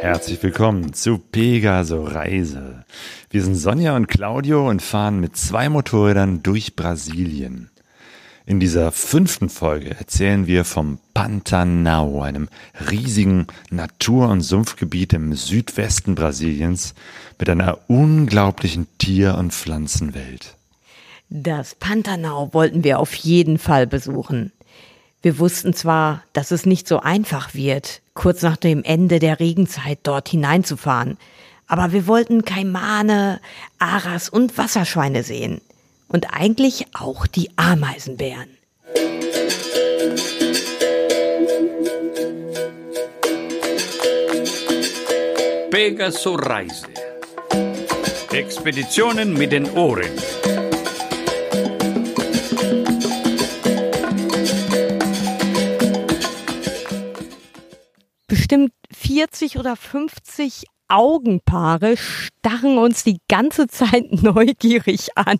Herzlich 0.00 0.42
willkommen 0.42 0.92
zu 0.94 1.18
Pegaso 1.18 2.04
Reise. 2.04 2.84
Wir 3.30 3.42
sind 3.42 3.56
Sonja 3.56 3.96
und 3.96 4.06
Claudio 4.06 4.68
und 4.68 4.80
fahren 4.80 5.20
mit 5.20 5.36
zwei 5.36 5.68
Motorrädern 5.68 6.42
durch 6.42 6.76
Brasilien. 6.76 7.70
In 8.48 8.60
dieser 8.60 8.92
fünften 8.92 9.50
Folge 9.50 9.90
erzählen 9.90 10.46
wir 10.46 10.64
vom 10.64 10.98
Pantanal, 11.12 12.22
einem 12.22 12.48
riesigen 12.90 13.46
Natur- 13.68 14.30
und 14.30 14.40
Sumpfgebiet 14.40 15.12
im 15.12 15.34
Südwesten 15.34 16.14
Brasiliens 16.14 16.94
mit 17.38 17.50
einer 17.50 17.76
unglaublichen 17.88 18.86
Tier- 18.96 19.36
und 19.36 19.52
Pflanzenwelt. 19.52 20.56
Das 21.28 21.74
Pantanal 21.74 22.54
wollten 22.54 22.84
wir 22.84 23.00
auf 23.00 23.12
jeden 23.16 23.58
Fall 23.58 23.86
besuchen. 23.86 24.50
Wir 25.20 25.38
wussten 25.38 25.74
zwar, 25.74 26.22
dass 26.32 26.50
es 26.50 26.64
nicht 26.64 26.88
so 26.88 27.00
einfach 27.00 27.52
wird, 27.52 28.00
kurz 28.14 28.40
nach 28.40 28.56
dem 28.56 28.82
Ende 28.82 29.18
der 29.18 29.40
Regenzeit 29.40 29.98
dort 30.04 30.30
hineinzufahren, 30.30 31.18
aber 31.66 31.92
wir 31.92 32.06
wollten 32.06 32.46
Kaimane, 32.46 33.42
Aras 33.78 34.30
und 34.30 34.56
Wasserschweine 34.56 35.22
sehen. 35.22 35.60
Und 36.08 36.32
eigentlich 36.32 36.86
auch 36.94 37.26
die 37.26 37.50
Ameisenbären. 37.56 38.48
Pegaso 45.70 46.34
Reise. 46.34 46.86
Expeditionen 48.32 49.34
mit 49.34 49.52
den 49.52 49.70
Ohren. 49.72 50.10
Bestimmt 58.26 58.72
40 58.92 59.58
oder 59.58 59.76
50 59.76 60.64
Augenpaare 60.88 61.96
starren 61.96 62.78
uns 62.78 63.04
die 63.04 63.20
ganze 63.28 63.68
Zeit 63.68 64.10
neugierig 64.22 65.16
an. 65.16 65.38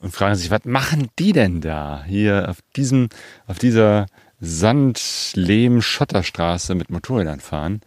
Und 0.00 0.12
fragen 0.12 0.36
sich, 0.36 0.50
was 0.50 0.64
machen 0.64 1.08
die 1.18 1.32
denn 1.32 1.60
da 1.60 2.04
hier 2.06 2.48
auf 2.48 2.58
diesem, 2.76 3.08
auf 3.46 3.58
dieser 3.58 4.06
Sand-Lehm-Schotterstraße 4.40 6.74
mit 6.74 6.90
Motorrädern 6.90 7.40
fahren? 7.40 7.80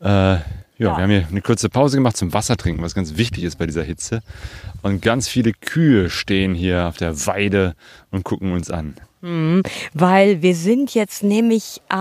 Äh, 0.00 0.38
ja, 0.76 0.90
ja, 0.90 0.96
wir 0.96 1.02
haben 1.02 1.10
hier 1.10 1.26
eine 1.28 1.40
kurze 1.40 1.68
Pause 1.68 1.96
gemacht 1.96 2.16
zum 2.16 2.32
Wasser 2.32 2.56
trinken, 2.56 2.82
was 2.82 2.94
ganz 2.94 3.16
wichtig 3.16 3.44
ist 3.44 3.56
bei 3.56 3.66
dieser 3.66 3.84
Hitze. 3.84 4.22
Und 4.82 5.02
ganz 5.02 5.28
viele 5.28 5.52
Kühe 5.52 6.10
stehen 6.10 6.54
hier 6.54 6.88
auf 6.88 6.96
der 6.96 7.26
Weide 7.26 7.74
und 8.10 8.24
gucken 8.24 8.52
uns 8.52 8.70
an. 8.70 8.94
Mhm, 9.24 9.62
weil 9.94 10.42
wir 10.42 10.54
sind 10.54 10.92
jetzt 10.92 11.22
nämlich, 11.22 11.80
äh, 11.88 11.94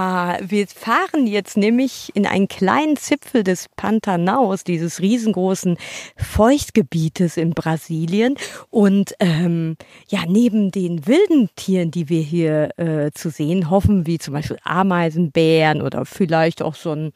wir 0.45 0.67
fahren 0.67 1.25
jetzt 1.25 1.55
nämlich 1.55 2.11
in 2.15 2.27
einen 2.27 2.49
kleinen 2.49 2.97
Zipfel 2.97 3.45
des 3.45 3.69
Pantanaus, 3.77 4.65
dieses 4.65 4.99
riesengroßen 4.99 5.77
Feuchtgebietes 6.17 7.37
in 7.37 7.51
Brasilien. 7.51 8.35
Und 8.69 9.13
ähm, 9.21 9.77
ja, 10.09 10.23
neben 10.27 10.71
den 10.71 11.07
wilden 11.07 11.49
Tieren, 11.55 11.91
die 11.91 12.09
wir 12.09 12.19
hier 12.19 12.77
äh, 12.77 13.11
zu 13.13 13.29
sehen 13.29 13.69
hoffen, 13.69 14.05
wie 14.05 14.17
zum 14.17 14.33
Beispiel 14.33 14.57
Ameisenbären 14.65 15.81
oder 15.81 16.03
vielleicht 16.03 16.61
auch 16.61 16.75
so 16.75 16.91
ein, 16.91 17.13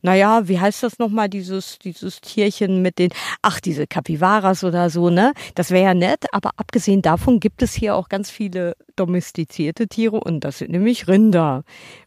naja, 0.00 0.46
wie 0.46 0.60
heißt 0.60 0.84
das 0.84 1.00
nochmal, 1.00 1.28
dieses, 1.28 1.80
dieses 1.80 2.20
Tierchen 2.20 2.82
mit 2.82 3.00
den, 3.00 3.10
ach, 3.42 3.58
diese 3.58 3.88
Kapivaras 3.88 4.62
oder 4.62 4.90
so, 4.90 5.10
ne? 5.10 5.32
Das 5.56 5.72
wäre 5.72 5.86
ja 5.86 5.94
nett, 5.94 6.26
aber 6.30 6.52
abgesehen 6.56 7.02
davon 7.02 7.40
gibt 7.40 7.62
es 7.62 7.74
hier 7.74 7.96
auch 7.96 8.08
ganz 8.08 8.30
viele 8.30 8.76
domestizierte 9.00 9.88
Tiere 9.88 10.20
und 10.20 10.44
das 10.44 10.58
sind 10.58 10.70
nämlich 10.70 11.08
Rinder. 11.08 11.64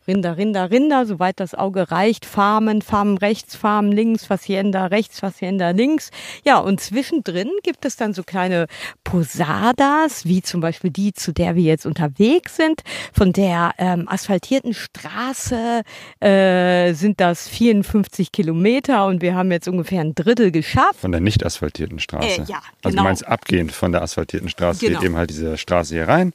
Rinder, 0.07 0.37
Rinder, 0.37 0.69
Rinder, 0.69 1.05
soweit 1.05 1.39
das 1.39 1.55
Auge 1.55 1.89
reicht, 1.89 2.25
Farmen, 2.25 2.81
Farmen 2.81 3.17
rechts, 3.17 3.55
Farmen 3.55 3.91
links, 3.91 4.25
Facienda 4.25 4.87
rechts, 4.87 5.21
Facienda 5.21 5.69
links. 5.71 6.11
Ja, 6.45 6.57
und 6.59 6.81
zwischendrin 6.81 7.49
gibt 7.63 7.85
es 7.85 7.95
dann 7.95 8.13
so 8.13 8.23
kleine 8.23 8.67
Posadas, 9.05 10.25
wie 10.25 10.41
zum 10.41 10.59
Beispiel 10.61 10.89
die, 10.91 11.13
zu 11.13 11.31
der 11.31 11.55
wir 11.55 11.63
jetzt 11.63 11.85
unterwegs 11.85 12.57
sind. 12.57 12.81
Von 13.13 13.31
der 13.33 13.73
ähm, 13.77 14.07
asphaltierten 14.09 14.73
Straße 14.73 15.81
äh, 16.19 16.93
sind 16.93 17.19
das 17.21 17.47
54 17.47 18.31
Kilometer 18.31 19.05
und 19.07 19.21
wir 19.21 19.35
haben 19.35 19.51
jetzt 19.51 19.67
ungefähr 19.69 20.01
ein 20.01 20.13
Drittel 20.15 20.51
geschafft. 20.51 20.99
Von 20.99 21.11
der 21.13 21.21
nicht 21.21 21.45
asphaltierten 21.45 21.99
Straße. 21.99 22.41
Äh, 22.41 22.45
ja, 22.45 22.57
Also 22.57 22.67
du 22.83 22.89
genau. 22.89 23.03
meinst 23.03 23.25
abgehend 23.25 23.71
von 23.71 23.91
der 23.93 24.01
asphaltierten 24.01 24.49
Straße 24.49 24.85
Genau. 24.85 24.99
geht 24.99 25.05
eben 25.07 25.17
halt 25.17 25.29
diese 25.29 25.57
Straße 25.57 25.95
hier 25.95 26.07
rein. 26.09 26.33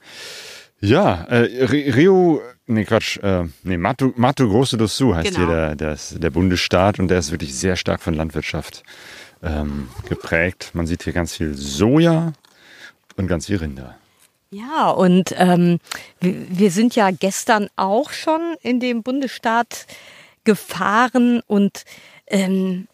Ja, 0.81 1.25
äh, 1.29 1.65
Ri- 1.67 1.93
Rio, 1.95 2.41
nee 2.67 2.85
Quatsch, 2.85 3.19
äh, 3.19 3.45
nee, 3.65 3.77
Mato, 3.77 4.13
Mato 4.17 4.49
Grosso 4.49 4.77
do 4.77 4.87
Sul 4.87 5.15
heißt 5.17 5.35
Genau. 5.35 5.47
hier 5.47 5.75
der, 5.75 5.77
der, 5.77 5.99
der 6.19 6.31
Bundesstaat 6.31 6.99
und 7.01 7.09
der 7.09 7.19
ist 7.19 7.31
wirklich 7.33 7.55
sehr 7.55 7.75
stark 7.77 8.01
von 8.01 8.15
Landwirtschaft 8.15 8.85
ähm, 9.43 9.89
geprägt. 10.09 10.71
Man 10.75 10.87
sieht 10.87 11.03
hier 11.03 11.13
ganz 11.13 11.35
viel 11.35 11.55
Soja 11.55 12.33
und 13.17 13.27
ganz 13.27 13.47
viel 13.47 13.57
Rinder. 13.57 13.97
Ja, 14.51 14.91
und 14.91 15.35
ähm, 15.37 15.79
wir, 16.21 16.35
wir 16.49 16.71
sind 16.71 16.95
ja 16.95 17.11
gestern 17.11 17.69
auch 17.77 18.13
schon 18.13 18.41
in 18.63 18.79
dem 18.81 19.03
Bundesstaat 19.03 19.87
gefahren 20.45 21.43
und 21.47 21.85
ähm, 22.29 22.87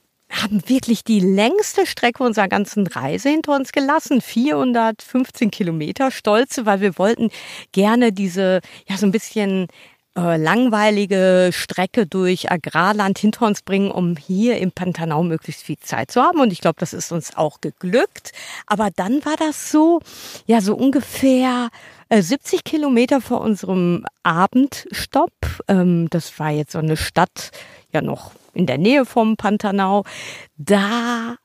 haben 0.43 0.69
wirklich 0.69 1.05
die 1.05 1.21
längste 1.21 1.87
Strecke 1.87 2.22
unserer 2.22 2.49
ganzen 2.49 2.87
Reise 2.87 3.31
hinter 3.31 3.55
uns 3.55 3.72
gelassen. 3.72 4.21
415 4.21 5.50
Kilometer 5.50 6.11
stolze, 6.11 6.67
weil 6.67 6.81
wir 6.81 6.99
wollten 6.99 7.31
gerne 7.72 8.12
diese, 8.12 8.61
ja, 8.89 8.97
so 8.97 9.06
ein 9.06 9.12
bisschen 9.12 9.69
äh, 10.17 10.37
langweilige 10.37 11.50
Strecke 11.53 12.06
durch 12.06 12.50
Agrarland 12.50 13.19
hinter 13.19 13.47
uns 13.47 13.62
bringen, 13.62 13.91
um 13.91 14.17
hier 14.17 14.59
im 14.59 14.71
Pantanal 14.71 15.25
möglichst 15.25 15.65
viel 15.65 15.78
Zeit 15.78 16.12
zu 16.12 16.22
haben. 16.22 16.41
Und 16.41 16.53
ich 16.53 16.61
glaube, 16.61 16.77
das 16.78 16.93
ist 16.93 17.11
uns 17.11 17.37
auch 17.37 17.61
geglückt. 17.61 18.31
Aber 18.66 18.91
dann 18.95 19.25
war 19.25 19.37
das 19.37 19.72
so, 19.72 20.01
ja, 20.47 20.61
so 20.61 20.77
ungefähr 20.77 21.71
äh, 22.03 22.03
70 22.22 22.64
Kilometer 22.64 23.20
vor 23.20 23.41
unserem 23.41 24.04
Abendstopp. 24.22 25.32
Ähm, 25.69 26.08
das 26.10 26.38
war 26.38 26.50
jetzt 26.50 26.72
so 26.72 26.78
eine 26.78 26.97
Stadt, 26.97 27.50
ja 27.92 28.00
noch 28.02 28.32
in 28.54 28.66
der 28.66 28.78
Nähe 28.78 29.04
vom 29.04 29.36
Pantanal. 29.36 30.02
Da, 30.56 31.36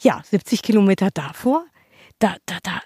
ja, 0.00 0.22
70 0.24 0.62
Kilometer 0.62 1.10
davor, 1.12 1.64
da, 2.18 2.36
da, 2.46 2.58
da, 2.62 2.80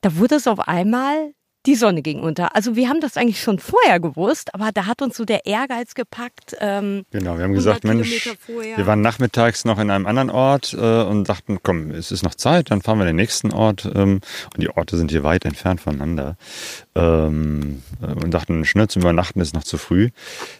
da 0.00 0.16
wurde 0.16 0.36
es 0.36 0.46
auf 0.46 0.60
einmal 0.60 1.34
die 1.66 1.74
Sonne 1.74 2.02
ging 2.02 2.20
unter. 2.20 2.54
Also 2.54 2.76
wir 2.76 2.88
haben 2.88 3.00
das 3.00 3.16
eigentlich 3.16 3.40
schon 3.40 3.58
vorher 3.58 4.00
gewusst, 4.00 4.54
aber 4.54 4.70
da 4.72 4.86
hat 4.86 5.00
uns 5.00 5.16
so 5.16 5.24
der 5.24 5.46
Ehrgeiz 5.46 5.94
gepackt. 5.94 6.56
Ähm, 6.60 7.06
Genau, 7.10 7.36
wir 7.38 7.44
haben 7.44 7.52
100 7.52 7.54
gesagt, 7.54 7.84
Mensch, 7.84 8.30
wir 8.46 8.86
waren 8.86 9.00
nachmittags 9.00 9.64
noch 9.64 9.78
in 9.78 9.90
einem 9.90 10.06
anderen 10.06 10.30
Ort 10.30 10.74
äh, 10.74 11.02
und 11.02 11.28
dachten, 11.28 11.58
komm, 11.62 11.90
es 11.90 12.12
ist 12.12 12.22
noch 12.22 12.34
Zeit, 12.34 12.70
dann 12.70 12.82
fahren 12.82 12.98
wir 12.98 13.04
in 13.04 13.08
den 13.08 13.16
nächsten 13.16 13.52
Ort. 13.52 13.90
Ähm, 13.94 14.20
und 14.54 14.60
die 14.60 14.68
Orte 14.68 14.96
sind 14.96 15.10
hier 15.10 15.24
weit 15.24 15.44
entfernt 15.44 15.80
voneinander. 15.80 16.36
Ähm, 16.94 17.82
äh, 18.02 18.06
und 18.06 18.32
dachten, 18.32 18.64
schnell 18.64 18.88
zum 18.88 19.02
Übernachten 19.02 19.40
ist 19.40 19.54
noch 19.54 19.64
zu 19.64 19.78
früh. 19.78 20.10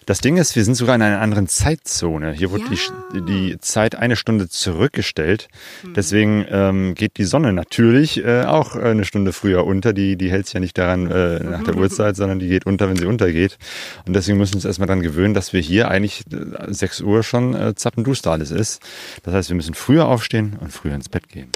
Das 0.07 0.21
Ding 0.21 0.37
ist, 0.37 0.57
wir 0.57 0.65
sind 0.65 0.75
sogar 0.75 0.95
in 0.95 1.03
einer 1.03 1.21
anderen 1.21 1.49
Zeitzone. 1.49 2.33
Hier 2.33 2.51
wurde 2.51 2.65
die, 2.71 3.21
die 3.23 3.59
Zeit 3.61 3.95
eine 3.95 4.17
Stunde 4.17 4.49
zurückgestellt. 4.49 5.49
Deswegen 5.95 6.47
ähm, 6.49 6.95
geht 6.95 7.19
die 7.19 7.25
Sonne 7.25 7.53
natürlich 7.53 8.25
äh, 8.25 8.45
auch 8.45 8.75
eine 8.75 9.05
Stunde 9.05 9.33
früher 9.33 9.65
unter. 9.67 9.93
Die, 9.93 10.17
die 10.17 10.31
hält 10.31 10.47
sich 10.47 10.55
ja 10.55 10.61
nicht 10.61 10.79
daran 10.79 10.94
äh, 10.95 11.43
nach 11.43 11.63
der 11.63 11.77
Uhrzeit, 11.77 12.17
sondern 12.17 12.39
die 12.39 12.49
geht 12.49 12.67
unter, 12.67 12.89
wenn 12.89 12.97
sie 12.97 13.07
untergeht. 13.07 13.59
Und 14.07 14.15
deswegen 14.15 14.39
müssen 14.39 14.53
wir 14.53 14.57
uns 14.57 14.65
erstmal 14.65 14.87
daran 14.87 15.03
gewöhnen, 15.03 15.35
dass 15.35 15.53
wir 15.53 15.61
hier 15.61 15.89
eigentlich 15.91 16.25
äh, 16.33 16.73
6 16.73 17.03
Uhr 17.03 17.23
schon 17.23 17.55
äh, 17.55 17.75
zappenduster 17.75 18.33
alles 18.33 18.51
ist. 18.51 18.83
Das 19.23 19.35
heißt, 19.35 19.49
wir 19.51 19.57
müssen 19.57 19.75
früher 19.75 20.09
aufstehen 20.09 20.57
und 20.61 20.73
früher 20.73 20.95
ins 20.95 21.09
Bett 21.09 21.29
gehen. 21.29 21.51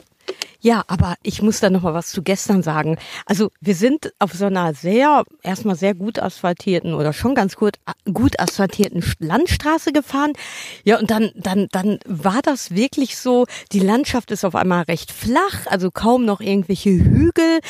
Ja, 0.60 0.82
aber 0.88 1.14
ich 1.22 1.40
muss 1.40 1.60
da 1.60 1.70
noch 1.70 1.82
mal 1.82 1.94
was 1.94 2.08
zu 2.08 2.22
gestern 2.22 2.64
sagen. 2.64 2.98
Also 3.26 3.50
wir 3.60 3.76
sind 3.76 4.12
auf 4.18 4.32
so 4.32 4.46
einer 4.46 4.74
sehr, 4.74 5.22
erstmal 5.44 5.76
sehr 5.76 5.94
gut 5.94 6.18
asphaltierten 6.18 6.94
oder 6.94 7.12
schon 7.12 7.36
ganz 7.36 7.54
gut, 7.54 7.76
gut 8.12 8.40
asphaltierten 8.40 9.04
Landstraße 9.20 9.92
gefahren. 9.92 10.32
Ja, 10.82 10.98
und 10.98 11.12
dann, 11.12 11.30
dann, 11.36 11.68
dann 11.70 12.00
war 12.06 12.42
das 12.42 12.72
wirklich 12.72 13.16
so, 13.16 13.46
die 13.70 13.78
Landschaft 13.78 14.32
ist 14.32 14.44
auf 14.44 14.56
einmal 14.56 14.82
recht 14.82 15.12
flach, 15.12 15.66
also 15.66 15.92
kaum 15.92 16.24
noch 16.24 16.40
irgendwelche 16.40 16.90
Hügel 16.90 17.60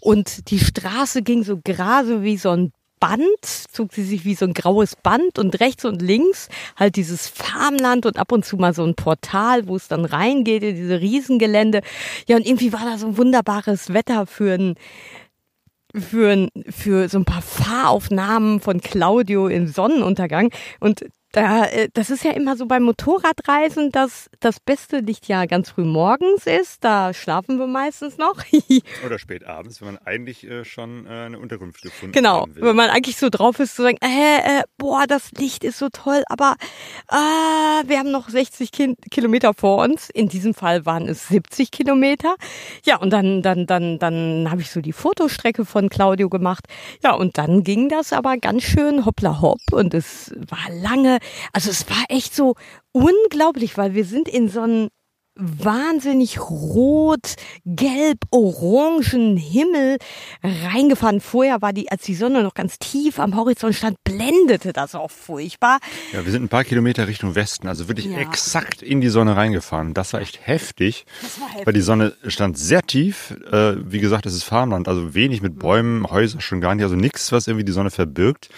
und 0.00 0.50
die 0.50 0.58
Straße 0.58 1.20
ging 1.20 1.44
so 1.44 1.60
gerade 1.62 2.22
wie 2.22 2.38
so 2.38 2.50
ein 2.50 2.72
Band, 2.98 3.44
zog 3.44 3.92
sie 3.92 4.04
sich 4.04 4.24
wie 4.24 4.34
so 4.34 4.44
ein 4.44 4.54
graues 4.54 4.96
Band 4.96 5.38
und 5.38 5.60
rechts 5.60 5.84
und 5.84 6.02
links 6.02 6.48
halt 6.76 6.96
dieses 6.96 7.28
Farmland 7.28 8.06
und 8.06 8.18
ab 8.18 8.32
und 8.32 8.44
zu 8.44 8.56
mal 8.56 8.74
so 8.74 8.84
ein 8.84 8.94
Portal, 8.94 9.66
wo 9.68 9.76
es 9.76 9.88
dann 9.88 10.04
reingeht 10.04 10.62
in 10.62 10.76
diese 10.76 11.00
Riesengelände. 11.00 11.82
Ja, 12.26 12.36
und 12.36 12.46
irgendwie 12.46 12.72
war 12.72 12.84
da 12.84 12.98
so 12.98 13.08
ein 13.08 13.16
wunderbares 13.16 13.92
Wetter 13.92 14.26
für 14.26 14.54
ein, 14.54 14.74
für, 15.94 16.30
ein, 16.30 16.48
für 16.70 17.08
so 17.08 17.18
ein 17.18 17.24
paar 17.24 17.42
Fahraufnahmen 17.42 18.60
von 18.60 18.80
Claudio 18.80 19.48
im 19.48 19.66
Sonnenuntergang. 19.68 20.50
Und 20.80 21.04
da, 21.32 21.66
äh, 21.66 21.88
das 21.92 22.08
ist 22.08 22.24
ja 22.24 22.30
immer 22.30 22.56
so 22.56 22.66
beim 22.66 22.84
Motorradreisen, 22.84 23.92
dass 23.92 24.30
das 24.40 24.60
beste 24.60 25.00
Licht 25.00 25.28
ja 25.28 25.44
ganz 25.44 25.70
früh 25.70 25.84
morgens 25.84 26.46
ist. 26.46 26.82
Da 26.84 27.12
schlafen 27.12 27.58
wir 27.58 27.66
meistens 27.66 28.16
noch. 28.16 28.36
Oder 29.06 29.18
spät 29.18 29.44
abends, 29.44 29.80
wenn 29.80 29.88
man 29.88 29.98
eigentlich 29.98 30.48
äh, 30.48 30.64
schon 30.64 31.06
äh, 31.06 31.10
eine 31.10 31.38
Unterkunft 31.38 31.82
gefunden 31.82 32.12
genau, 32.12 32.42
haben 32.42 32.56
will. 32.56 32.62
wenn 32.62 32.76
man 32.76 32.88
eigentlich 32.88 33.18
so 33.18 33.28
drauf 33.28 33.60
ist 33.60 33.76
zu 33.76 33.82
sagen, 33.82 33.98
äh, 34.00 34.62
boah, 34.78 35.06
das 35.06 35.32
Licht 35.32 35.64
ist 35.64 35.78
so 35.78 35.88
toll, 35.90 36.22
aber 36.28 36.56
wir 37.10 37.98
haben 37.98 38.10
noch 38.10 38.28
60 38.28 38.72
Ki 38.72 38.94
Kilometer 39.10 39.54
vor 39.54 39.82
uns. 39.82 40.10
In 40.10 40.28
diesem 40.28 40.54
Fall 40.54 40.86
waren 40.86 41.08
es 41.08 41.28
70 41.28 41.70
Kilometer. 41.70 42.36
Ja, 42.84 42.96
und 42.96 43.10
dann, 43.10 43.42
dann, 43.42 43.66
dann, 43.66 43.98
dann 43.98 44.50
habe 44.50 44.60
ich 44.60 44.70
so 44.70 44.80
die 44.80 44.92
Fotostrecke 44.92 45.64
von 45.64 45.88
Claudio 45.88 46.28
gemacht. 46.28 46.66
Ja, 47.02 47.14
und 47.14 47.38
dann 47.38 47.64
ging 47.64 47.88
das 47.88 48.12
aber 48.12 48.36
ganz 48.36 48.62
schön 48.62 49.04
hoppla 49.04 49.40
hopp 49.40 49.60
und 49.72 49.94
es 49.94 50.34
war 50.48 50.72
lange 50.72 51.17
also 51.52 51.70
es 51.70 51.88
war 51.90 52.04
echt 52.08 52.34
so 52.34 52.54
unglaublich, 52.92 53.76
weil 53.76 53.94
wir 53.94 54.04
sind 54.04 54.28
in 54.28 54.48
so 54.48 54.60
einen 54.62 54.88
wahnsinnig 55.40 56.40
rot, 56.40 57.34
gelb, 57.64 58.18
orangen 58.32 59.36
Himmel 59.36 59.98
reingefahren. 60.42 61.20
Vorher 61.20 61.62
war 61.62 61.72
die, 61.72 61.90
als 61.92 62.02
die 62.02 62.16
Sonne 62.16 62.42
noch 62.42 62.54
ganz 62.54 62.78
tief 62.80 63.20
am 63.20 63.36
Horizont 63.36 63.76
stand, 63.76 63.96
blendete 64.02 64.72
das 64.72 64.96
auch 64.96 65.12
furchtbar. 65.12 65.78
Ja, 66.12 66.24
wir 66.24 66.32
sind 66.32 66.42
ein 66.42 66.48
paar 66.48 66.64
Kilometer 66.64 67.06
Richtung 67.06 67.36
Westen, 67.36 67.68
also 67.68 67.86
wirklich 67.86 68.06
Ja. 68.06 68.18
exakt 68.18 68.82
in 68.82 69.00
die 69.00 69.10
Sonne 69.10 69.36
reingefahren. 69.36 69.94
Das 69.94 70.12
war 70.12 70.20
echt 70.20 70.44
heftig, 70.46 71.06
Das 71.22 71.40
war 71.40 71.48
heftig. 71.50 71.66
weil 71.66 71.74
die 71.74 71.80
Sonne 71.82 72.16
stand 72.26 72.58
sehr 72.58 72.82
tief. 72.82 73.34
Äh, 73.52 73.76
wie 73.90 74.00
gesagt, 74.00 74.26
es 74.26 74.34
ist 74.34 74.42
Farmland, 74.42 74.88
also 74.88 75.14
wenig 75.14 75.40
mit 75.40 75.56
Bäumen, 75.58 76.04
Häuser 76.10 76.40
schon 76.40 76.60
gar 76.60 76.74
nicht, 76.74 76.82
also 76.84 76.96
nichts, 76.96 77.30
was 77.30 77.46
irgendwie 77.46 77.64
die 77.64 77.72
Sonne 77.72 77.90
verbirgt. 77.92 78.48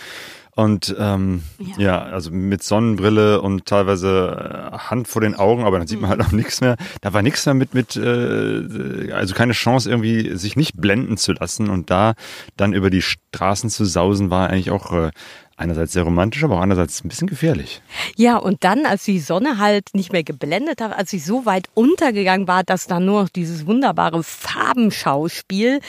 Und 0.61 0.95
ähm, 0.99 1.43
Ja. 1.59 1.75
ja. 1.79 2.03
also 2.03 2.31
mit 2.31 2.63
Sonnenbrille 2.63 3.41
und 3.41 3.65
teilweise 3.65 4.71
äh, 4.75 4.77
Hand 4.77 5.09
vor 5.09 5.23
den 5.23 5.35
Augen, 5.35 5.65
aber 5.65 5.79
dann 5.79 5.87
sieht 5.87 6.01
man 6.01 6.11
halt 6.11 6.21
auch 6.21 6.33
nichts 6.33 6.61
mehr. 6.61 6.77
Da 7.01 7.15
war 7.15 7.23
nichts 7.23 7.47
mehr 7.47 7.55
mit, 7.55 7.73
mit 7.73 7.97
äh, 7.97 9.11
also 9.13 9.35
keine 9.35 9.55
Chance 9.55 9.89
irgendwie 9.89 10.37
sich 10.37 10.57
nicht 10.57 10.77
blenden 10.77 11.17
zu 11.17 11.33
lassen 11.33 11.71
und 11.71 11.89
da 11.89 12.13
dann 12.59 12.75
über 12.75 12.91
die 12.91 13.01
Straßen 13.01 13.71
zu 13.71 13.87
sausen 13.87 14.29
war 14.29 14.51
eigentlich 14.51 14.71
auch 14.71 14.93
äh, 14.93 15.11
einerseits 15.57 15.93
sehr 15.95 16.03
romantisch, 16.03 16.45
aber 16.45 16.57
auch 16.57 16.61
andererseits 16.61 17.03
ein 17.03 17.09
bisschen 17.09 17.29
gefährlich. 17.29 17.81
Ja, 18.17 18.37
und 18.37 18.63
dann, 18.63 18.85
als 18.85 19.05
die 19.05 19.19
Sonne 19.19 19.57
halt 19.57 19.95
nicht 19.95 20.13
mehr 20.13 20.25
geblendet 20.25 20.83
hat, 20.83 20.93
als 20.93 21.11
sie 21.11 21.19
so 21.19 21.47
weit 21.47 21.69
untergegangen 21.73 22.49
war, 22.49 22.65
dass 22.65 22.87
da 22.87 23.01
nur 23.01 23.23
noch 23.23 23.29
dieses 23.31 23.67
wunderbare 23.67 24.23
Farbenschauspiel 24.23 25.81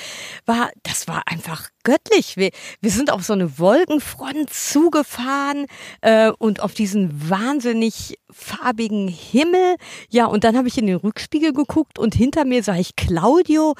war, 0.46 0.70
das 0.84 1.10
war 1.10 1.24
einfach 1.26 1.71
göttlich. 1.84 2.38
Wir, 2.38 2.52
wir 2.80 2.92
sind 2.92 3.12
auf 3.12 3.24
so 3.24 3.34
eine 3.34 3.60
Wolkenfront 3.60 4.50
zugefahren 4.52 5.66
äh, 6.02 6.32
und 6.38 6.62
auf 6.62 6.74
diesen 6.74 7.30
wahnsinnig 7.30 8.18
farbigen 8.30 9.08
Himmel. 9.08 9.76
Ja, 10.10 10.26
und 10.26 10.44
dann 10.44 10.58
habe 10.58 10.68
ich 10.68 10.78
in 10.78 10.88
den 10.88 10.98
Rückspiegel 10.98 11.54
geguckt 11.54 12.00
und 12.00 12.16
hinter 12.16 12.46
mir 12.46 12.64
sah 12.64 12.76
ich 12.76 12.96
Claudio 12.96 13.76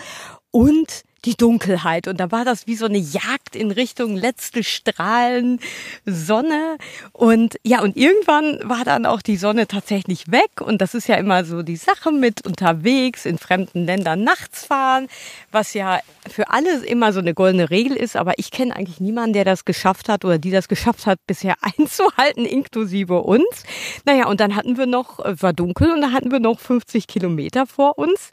und 0.52 1.04
die 1.26 1.36
Dunkelheit. 1.36 2.08
Und 2.08 2.20
da 2.20 2.32
war 2.32 2.46
das 2.46 2.68
wie 2.68 2.76
so 2.76 2.86
eine 2.86 2.98
Jagd 2.98 3.56
in 3.56 3.72
Richtung 3.72 4.16
letzte 4.16 4.64
Strahlen 4.64 5.60
Sonne. 6.06 6.78
Und 7.12 7.58
ja, 7.64 7.82
und 7.82 7.96
irgendwann 7.98 8.60
war 8.64 8.84
dann 8.84 9.06
auch 9.06 9.22
die 9.22 9.38
Sonne 9.38 9.68
tatsächlich 9.68 10.32
weg. 10.32 10.62
Und 10.62 10.82
das 10.82 10.96
ist 10.96 11.08
ja 11.08 11.16
immer 11.16 11.46
so 11.46 11.62
die 11.62 11.76
Sache 11.76 12.12
mit 12.12 12.46
unterwegs 12.46 13.26
in 13.26 13.38
fremden 13.38 13.86
Ländern 13.86 14.24
nachts 14.24 14.66
fahren, 14.66 15.08
was 15.52 15.74
ja 15.74 16.00
für 16.30 16.50
alle 16.50 16.84
immer 16.86 17.14
so 17.14 17.20
eine 17.20 17.34
goldene 17.34 17.70
Regel 17.70 17.96
ist. 17.96 18.16
Aber 18.16 18.34
ich 18.38 18.52
kenne 18.52 18.76
eigentlich 18.76 19.00
niemanden, 19.00 19.34
der 19.34 19.46
das 19.46 19.66
geschafft 19.66 20.10
hat 20.10 20.26
oder 20.26 20.40
die 20.40 20.52
das 20.52 20.68
geschafft 20.68 21.06
hat, 21.06 21.20
bisher 21.28 21.56
einzuhalten, 21.62 22.46
inklusive 22.46 23.22
uns. 23.22 23.64
Naja, 24.06 24.28
und 24.28 24.40
dann 24.40 24.56
hatten 24.56 24.78
wir 24.78 24.88
noch, 24.88 25.20
war 25.20 25.54
dunkel 25.54 25.92
und 25.92 26.02
da 26.02 26.12
hatten 26.12 26.32
wir 26.32 26.40
noch 26.40 26.60
50 26.60 27.08
Kilometer 27.08 27.68
vor 27.68 27.98
uns 27.98 28.32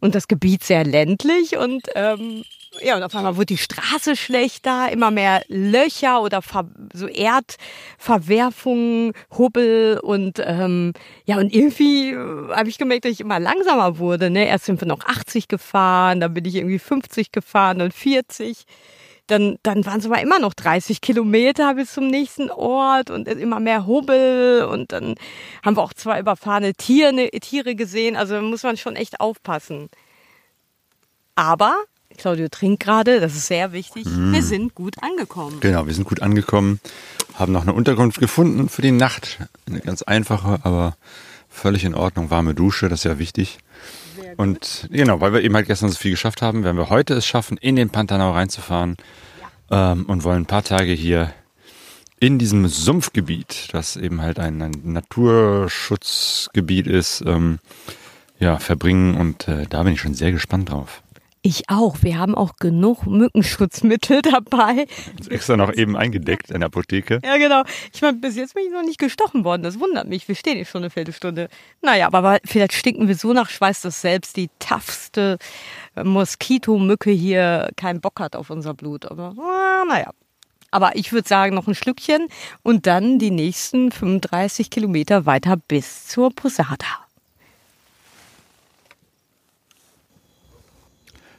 und 0.00 0.14
das 0.14 0.28
Gebiet 0.28 0.62
sehr 0.62 0.84
ländlich 0.84 1.56
und 1.56 1.82
ähm, 1.94 2.27
ja, 2.82 2.96
und 2.96 3.02
auf 3.02 3.14
einmal 3.14 3.36
wurde 3.36 3.46
die 3.46 3.58
Straße 3.58 4.16
schlechter, 4.16 4.90
immer 4.92 5.10
mehr 5.10 5.42
Löcher 5.48 6.22
oder 6.22 6.42
Ver 6.42 6.68
so 6.92 7.06
Erdverwerfungen, 7.06 9.12
Hubbel 9.36 9.98
und 10.02 10.40
ähm, 10.44 10.92
ja, 11.24 11.38
und 11.38 11.52
irgendwie 11.52 12.10
äh, 12.10 12.54
habe 12.54 12.68
ich 12.68 12.78
gemerkt, 12.78 13.04
dass 13.04 13.12
ich 13.12 13.20
immer 13.20 13.40
langsamer 13.40 13.98
wurde. 13.98 14.30
Ne? 14.30 14.46
Erst 14.46 14.66
sind 14.66 14.80
wir 14.80 14.88
noch 14.88 15.04
80 15.04 15.48
gefahren, 15.48 16.20
dann 16.20 16.34
bin 16.34 16.44
ich 16.44 16.56
irgendwie 16.56 16.78
50 16.78 17.32
gefahren 17.32 17.80
und 17.80 17.94
40 17.94 18.66
dann, 19.28 19.58
dann 19.62 19.84
waren 19.84 20.00
es 20.00 20.06
aber 20.06 20.20
immer 20.20 20.38
noch 20.38 20.54
30 20.54 21.00
Kilometer 21.00 21.74
bis 21.74 21.92
zum 21.92 22.08
nächsten 22.08 22.50
Ort 22.50 23.10
und 23.10 23.28
immer 23.28 23.60
mehr 23.60 23.86
Hubbel 23.86 24.64
und 24.64 24.92
dann 24.92 25.14
haben 25.62 25.76
wir 25.76 25.82
auch 25.82 25.92
zwei 25.92 26.18
überfahrene 26.18 26.74
Tiere, 26.74 27.28
Tiere 27.40 27.74
gesehen. 27.74 28.16
Also 28.16 28.40
muss 28.40 28.62
man 28.62 28.76
schon 28.76 28.96
echt 28.96 29.20
aufpassen. 29.20 29.90
Aber, 31.34 31.76
Claudio 32.18 32.48
trinkt 32.48 32.82
gerade, 32.82 33.20
das 33.20 33.34
ist 33.34 33.46
sehr 33.46 33.72
wichtig, 33.72 34.04
wir 34.06 34.42
sind 34.42 34.74
gut 34.74 34.96
angekommen. 35.02 35.60
Genau, 35.60 35.86
wir 35.86 35.94
sind 35.94 36.06
gut 36.06 36.20
angekommen, 36.20 36.80
haben 37.34 37.52
noch 37.52 37.62
eine 37.62 37.72
Unterkunft 37.72 38.18
gefunden 38.18 38.68
für 38.68 38.82
die 38.82 38.92
Nacht. 38.92 39.38
Eine 39.66 39.80
ganz 39.80 40.02
einfache, 40.02 40.60
aber 40.62 40.96
völlig 41.48 41.84
in 41.84 41.94
Ordnung. 41.94 42.30
Warme 42.30 42.54
Dusche, 42.54 42.88
das 42.88 43.00
ist 43.00 43.04
ja 43.04 43.18
wichtig. 43.18 43.58
Und 44.36 44.88
genau, 44.90 45.20
weil 45.20 45.32
wir 45.32 45.42
eben 45.42 45.54
halt 45.54 45.66
gestern 45.66 45.88
so 45.88 45.96
viel 45.96 46.12
geschafft 46.12 46.42
haben, 46.42 46.64
werden 46.64 46.76
wir 46.76 46.90
heute 46.90 47.14
es 47.14 47.26
schaffen, 47.26 47.56
in 47.56 47.76
den 47.76 47.90
Pantanal 47.90 48.32
reinzufahren 48.32 48.96
ähm, 49.70 50.04
und 50.06 50.24
wollen 50.24 50.42
ein 50.42 50.46
paar 50.46 50.64
Tage 50.64 50.92
hier 50.92 51.32
in 52.20 52.38
diesem 52.38 52.66
Sumpfgebiet, 52.68 53.68
das 53.72 53.96
eben 53.96 54.20
halt 54.20 54.38
ein, 54.38 54.60
ein 54.60 54.72
Naturschutzgebiet 54.84 56.86
ist, 56.86 57.22
ähm, 57.26 57.58
ja, 58.38 58.58
verbringen. 58.58 59.16
Und 59.16 59.48
äh, 59.48 59.66
da 59.68 59.82
bin 59.82 59.94
ich 59.94 60.00
schon 60.00 60.14
sehr 60.14 60.32
gespannt 60.32 60.70
drauf. 60.70 61.02
Ich 61.42 61.68
auch. 61.68 62.02
Wir 62.02 62.18
haben 62.18 62.34
auch 62.34 62.56
genug 62.56 63.06
Mückenschutzmittel 63.06 64.22
dabei. 64.22 64.86
Ist 65.18 65.30
extra 65.30 65.56
noch 65.56 65.72
eben 65.72 65.96
eingedeckt 65.96 66.50
in 66.50 66.60
der 66.60 66.66
Apotheke. 66.66 67.20
Ja, 67.24 67.36
genau. 67.36 67.62
Ich 67.92 68.02
meine, 68.02 68.18
bis 68.18 68.36
jetzt 68.36 68.54
bin 68.54 68.64
ich 68.66 68.72
noch 68.72 68.82
nicht 68.82 68.98
gestochen 68.98 69.44
worden. 69.44 69.62
Das 69.62 69.78
wundert 69.78 70.08
mich. 70.08 70.26
Wir 70.26 70.34
stehen 70.34 70.56
hier 70.56 70.64
schon 70.64 70.82
eine 70.82 70.90
Viertelstunde. 70.90 71.48
Naja, 71.80 72.08
aber 72.12 72.38
vielleicht 72.44 72.72
stinken 72.72 73.08
wir 73.08 73.14
so 73.14 73.32
nach 73.32 73.50
Schweiß, 73.50 73.82
dass 73.82 74.00
selbst 74.00 74.36
die 74.36 74.50
toughste 74.58 75.38
Moskitomücke 76.02 77.10
hier 77.10 77.70
keinen 77.76 78.00
Bock 78.00 78.20
hat 78.20 78.34
auf 78.34 78.50
unser 78.50 78.74
Blut. 78.74 79.06
Aber 79.06 79.34
ah, 79.38 79.84
naja. 79.86 80.10
Aber 80.70 80.96
ich 80.96 81.12
würde 81.12 81.26
sagen, 81.26 81.54
noch 81.54 81.66
ein 81.66 81.74
Schlückchen 81.74 82.28
und 82.62 82.86
dann 82.86 83.18
die 83.18 83.30
nächsten 83.30 83.90
35 83.90 84.68
Kilometer 84.70 85.24
weiter 85.24 85.56
bis 85.56 86.06
zur 86.08 86.30
Posada. 86.30 87.07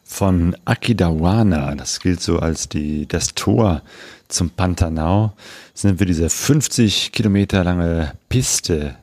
Von 0.09 0.55
Akidawana, 0.65 1.75
das 1.75 1.99
gilt 1.99 2.19
so 2.19 2.39
als 2.39 2.67
die, 2.67 3.07
das 3.07 3.35
Tor 3.35 3.83
zum 4.27 4.49
Pantanal, 4.49 5.33
sind 5.75 5.99
wir 5.99 6.07
diese 6.07 6.31
50 6.31 7.11
Kilometer 7.11 7.63
lange 7.63 8.13
Piste 8.27 8.95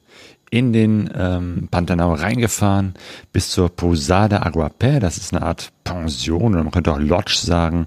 in 0.51 0.73
den 0.73 1.09
ähm, 1.17 1.69
Pantanal 1.71 2.17
reingefahren 2.17 2.95
bis 3.33 3.51
zur 3.51 3.69
Posada 3.69 4.43
Aguapé. 4.43 4.99
Das 4.99 5.17
ist 5.17 5.33
eine 5.33 5.43
Art 5.43 5.71
Pension 5.85 6.55
oder 6.55 6.65
man 6.65 6.73
könnte 6.73 6.93
auch 6.93 6.99
Lodge 6.99 7.37
sagen, 7.37 7.87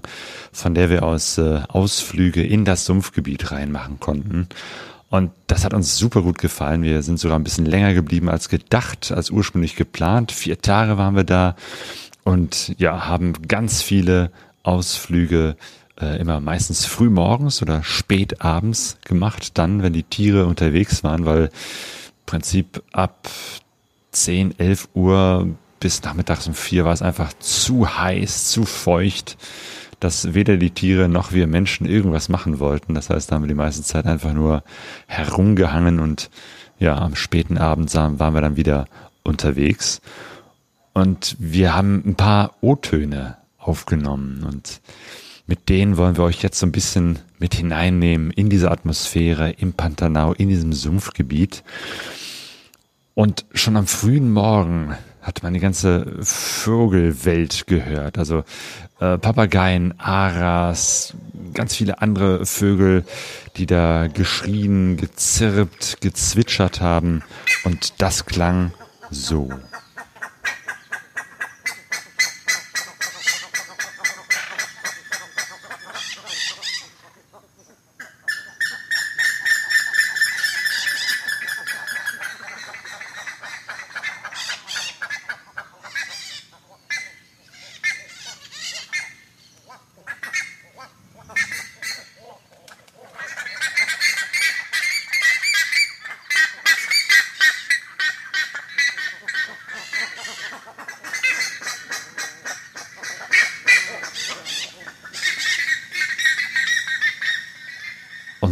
von 0.50 0.74
der 0.74 0.88
wir 0.88 1.02
aus 1.02 1.36
äh, 1.36 1.60
Ausflüge 1.68 2.42
in 2.42 2.64
das 2.64 2.86
Sumpfgebiet 2.86 3.52
reinmachen 3.52 4.00
konnten. 4.00 4.48
Und 5.10 5.30
das 5.46 5.64
hat 5.64 5.74
uns 5.74 5.98
super 5.98 6.22
gut 6.22 6.38
gefallen. 6.38 6.82
Wir 6.82 7.02
sind 7.02 7.20
sogar 7.20 7.38
ein 7.38 7.44
bisschen 7.44 7.66
länger 7.66 7.92
geblieben 7.92 8.30
als 8.30 8.48
gedacht, 8.48 9.12
als 9.12 9.30
ursprünglich 9.30 9.76
geplant. 9.76 10.32
Vier 10.32 10.62
Tage 10.62 10.96
waren 10.96 11.16
wir 11.16 11.24
da 11.24 11.54
und 12.24 12.74
ja, 12.78 13.06
haben 13.06 13.32
ganz 13.48 13.82
viele 13.82 14.30
Ausflüge 14.62 15.56
äh, 16.00 16.20
immer 16.20 16.40
meistens 16.40 16.86
früh 16.86 17.10
morgens 17.10 17.62
oder 17.62 17.82
spät 17.82 18.42
abends 18.42 18.98
gemacht, 19.04 19.58
dann, 19.58 19.82
wenn 19.82 19.92
die 19.92 20.02
Tiere 20.02 20.46
unterwegs 20.46 21.04
waren, 21.04 21.24
weil 21.24 21.44
im 21.44 21.50
Prinzip 22.26 22.82
ab 22.92 23.28
10, 24.12 24.58
11 24.58 24.88
Uhr 24.94 25.48
bis 25.78 26.02
nachmittags 26.02 26.46
um 26.46 26.54
vier 26.54 26.84
war 26.84 26.92
es 26.92 27.02
einfach 27.02 27.32
zu 27.38 27.98
heiß, 27.98 28.50
zu 28.50 28.64
feucht, 28.64 29.38
dass 29.98 30.34
weder 30.34 30.56
die 30.56 30.70
Tiere 30.70 31.08
noch 31.08 31.32
wir 31.32 31.46
Menschen 31.46 31.86
irgendwas 31.86 32.28
machen 32.28 32.58
wollten. 32.58 32.94
Das 32.94 33.10
heißt, 33.10 33.30
da 33.30 33.36
haben 33.36 33.42
wir 33.42 33.48
die 33.48 33.54
meiste 33.54 33.82
Zeit 33.82 34.06
einfach 34.06 34.32
nur 34.32 34.62
herumgehangen 35.06 36.00
und 36.00 36.30
ja, 36.78 36.96
am 36.96 37.14
späten 37.16 37.58
Abend 37.58 37.94
waren 37.94 38.34
wir 38.34 38.40
dann 38.40 38.56
wieder 38.56 38.86
unterwegs. 39.22 40.00
Und 40.92 41.36
wir 41.38 41.74
haben 41.74 42.02
ein 42.04 42.14
paar 42.14 42.56
O-Töne 42.60 43.36
aufgenommen 43.58 44.42
und 44.44 44.80
mit 45.46 45.68
denen 45.68 45.96
wollen 45.96 46.16
wir 46.16 46.24
euch 46.24 46.42
jetzt 46.42 46.60
so 46.60 46.66
ein 46.66 46.72
bisschen 46.72 47.18
mit 47.40 47.54
hineinnehmen 47.54 48.30
in 48.30 48.50
diese 48.50 48.70
Atmosphäre 48.70 49.50
im 49.50 49.72
Pantanal, 49.72 50.34
in 50.38 50.48
diesem 50.48 50.72
Sumpfgebiet. 50.72 51.64
Und 53.14 53.44
schon 53.52 53.76
am 53.76 53.88
frühen 53.88 54.32
Morgen 54.32 54.96
hat 55.22 55.42
man 55.42 55.52
die 55.52 55.60
ganze 55.60 56.16
Vogelwelt 56.22 57.66
gehört. 57.66 58.16
Also 58.16 58.44
äh, 59.00 59.18
Papageien, 59.18 59.98
Aras, 59.98 61.14
ganz 61.52 61.74
viele 61.74 62.00
andere 62.00 62.46
Vögel, 62.46 63.04
die 63.56 63.66
da 63.66 64.06
geschrien, 64.06 64.96
gezirpt, 64.96 66.00
gezwitschert 66.00 66.80
haben. 66.80 67.22
Und 67.64 68.00
das 68.00 68.24
klang 68.24 68.72
so. 69.10 69.50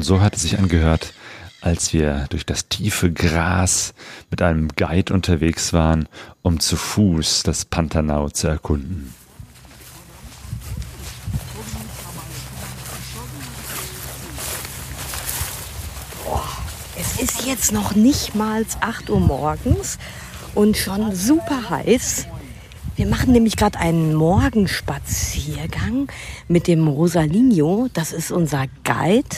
So 0.09 0.21
hat 0.23 0.37
es 0.37 0.43
sich 0.43 0.59
angehört, 0.59 1.13
als 1.61 1.93
wir 1.93 2.25
durch 2.31 2.47
das 2.47 2.69
tiefe 2.69 3.13
Gras 3.13 3.93
mit 4.31 4.41
einem 4.41 4.69
Guide 4.75 5.13
unterwegs 5.13 5.75
waren, 5.75 6.09
um 6.41 6.61
zu 6.61 6.77
Fuß 6.77 7.43
das 7.43 7.67
Pantanal 7.67 8.33
zu 8.33 8.49
erkunden. 8.49 9.13
Es 16.99 17.21
ist 17.21 17.47
jetzt 17.47 17.73
noch 17.73 17.95
nicht 17.95 18.35
mal 18.35 18.65
8 18.81 19.11
Uhr 19.11 19.21
morgens 19.21 19.99
und 20.55 20.79
schon 20.79 21.15
super 21.15 21.69
heiß. 21.69 22.27
Wir 22.97 23.07
machen 23.07 23.33
nämlich 23.33 23.57
gerade 23.57 23.79
einen 23.79 24.15
Morgenspaziergang 24.15 26.11
mit 26.49 26.67
dem 26.67 26.89
Rosalinho. 26.89 27.89
Das 27.93 28.13
ist 28.13 28.33
unser 28.33 28.65
Guide. 28.85 29.37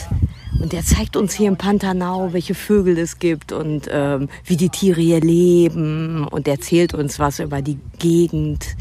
Und 0.61 0.73
der 0.73 0.83
zeigt 0.83 1.15
uns 1.15 1.33
hier 1.33 1.47
im 1.47 1.57
Pantanal, 1.57 2.33
welche 2.33 2.53
Vögel 2.53 2.99
es 2.99 3.17
gibt 3.17 3.51
und 3.51 3.89
ähm, 3.91 4.29
wie 4.45 4.57
die 4.57 4.69
Tiere 4.69 5.01
hier 5.01 5.19
leben. 5.19 6.27
Und 6.27 6.47
erzählt 6.47 6.93
uns 6.93 7.17
was 7.17 7.39
über 7.39 7.63
die 7.63 7.79
Gegend. 7.97 8.75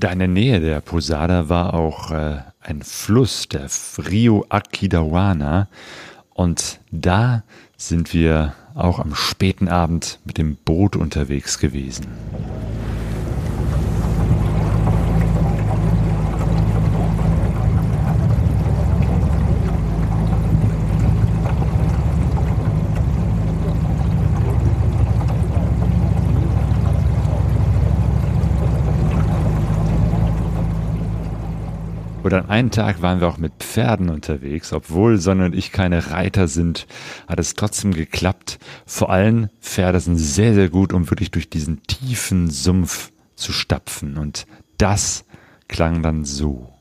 Da 0.00 0.10
in 0.10 0.18
der 0.18 0.28
Nähe 0.28 0.60
der 0.60 0.80
Posada 0.80 1.50
war 1.50 1.74
auch 1.74 2.10
äh, 2.10 2.38
ein 2.62 2.82
Fluss, 2.82 3.46
der 3.48 3.68
Rio 4.10 4.46
Aquidauana. 4.48 5.68
Und 6.34 6.80
da 6.90 7.42
sind 7.88 8.14
wir 8.14 8.54
auch 8.74 8.98
am 8.98 9.14
späten 9.14 9.68
Abend 9.68 10.18
mit 10.24 10.38
dem 10.38 10.56
Boot 10.56 10.96
unterwegs 10.96 11.58
gewesen. 11.58 12.06
Und 32.32 32.44
an 32.44 32.48
einem 32.48 32.70
Tag 32.70 33.02
waren 33.02 33.20
wir 33.20 33.28
auch 33.28 33.36
mit 33.36 33.52
Pferden 33.58 34.08
unterwegs. 34.08 34.72
Obwohl 34.72 35.18
Sonne 35.18 35.44
und 35.44 35.54
ich 35.54 35.70
keine 35.70 36.10
Reiter 36.12 36.48
sind, 36.48 36.86
hat 37.28 37.38
es 37.38 37.54
trotzdem 37.54 37.92
geklappt. 37.92 38.58
Vor 38.86 39.10
allem 39.10 39.50
Pferde 39.60 40.00
sind 40.00 40.16
sehr, 40.16 40.54
sehr 40.54 40.70
gut, 40.70 40.94
um 40.94 41.10
wirklich 41.10 41.30
durch 41.30 41.50
diesen 41.50 41.82
tiefen 41.82 42.48
Sumpf 42.48 43.12
zu 43.34 43.52
stapfen. 43.52 44.16
Und 44.16 44.46
das 44.78 45.26
klang 45.68 46.02
dann 46.02 46.24
so. 46.24 46.72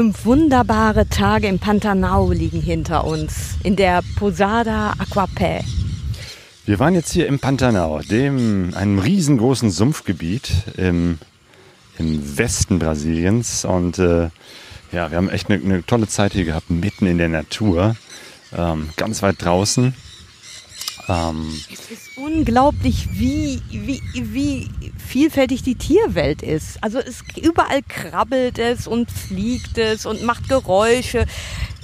Fünf 0.00 0.19
wunderbare 0.30 1.08
Tage 1.08 1.48
im 1.48 1.58
Pantanal 1.58 2.32
liegen 2.32 2.62
hinter 2.62 3.04
uns, 3.04 3.56
in 3.64 3.74
der 3.74 4.00
Posada 4.14 4.92
Aquapé. 4.92 5.64
Wir 6.66 6.78
waren 6.78 6.94
jetzt 6.94 7.10
hier 7.10 7.26
im 7.26 7.40
Pantanal, 7.40 8.04
dem 8.04 8.72
einem 8.76 9.00
riesengroßen 9.00 9.72
Sumpfgebiet 9.72 10.52
im, 10.76 11.18
im 11.98 12.38
Westen 12.38 12.78
Brasiliens. 12.78 13.64
Und 13.64 13.98
äh, 13.98 14.28
ja, 14.92 15.10
wir 15.10 15.16
haben 15.16 15.30
echt 15.30 15.50
eine, 15.50 15.64
eine 15.64 15.84
tolle 15.84 16.06
Zeit 16.06 16.34
hier 16.34 16.44
gehabt, 16.44 16.70
mitten 16.70 17.06
in 17.08 17.18
der 17.18 17.28
Natur, 17.28 17.96
ähm, 18.56 18.90
ganz 18.96 19.22
weit 19.22 19.42
draußen. 19.44 19.94
Ähm, 21.08 21.60
Es 21.72 21.90
ist 21.90 22.16
unglaublich, 22.16 23.08
wie, 23.14 23.60
wie, 23.72 24.00
wie 24.14 24.68
vielfältig 25.10 25.64
die 25.64 25.74
Tierwelt 25.74 26.40
ist. 26.42 26.82
Also 26.82 27.00
es 27.00 27.24
überall 27.36 27.82
krabbelt 27.82 28.58
es 28.58 28.86
und 28.86 29.10
fliegt 29.10 29.76
es 29.76 30.06
und 30.06 30.22
macht 30.22 30.48
Geräusche. 30.48 31.26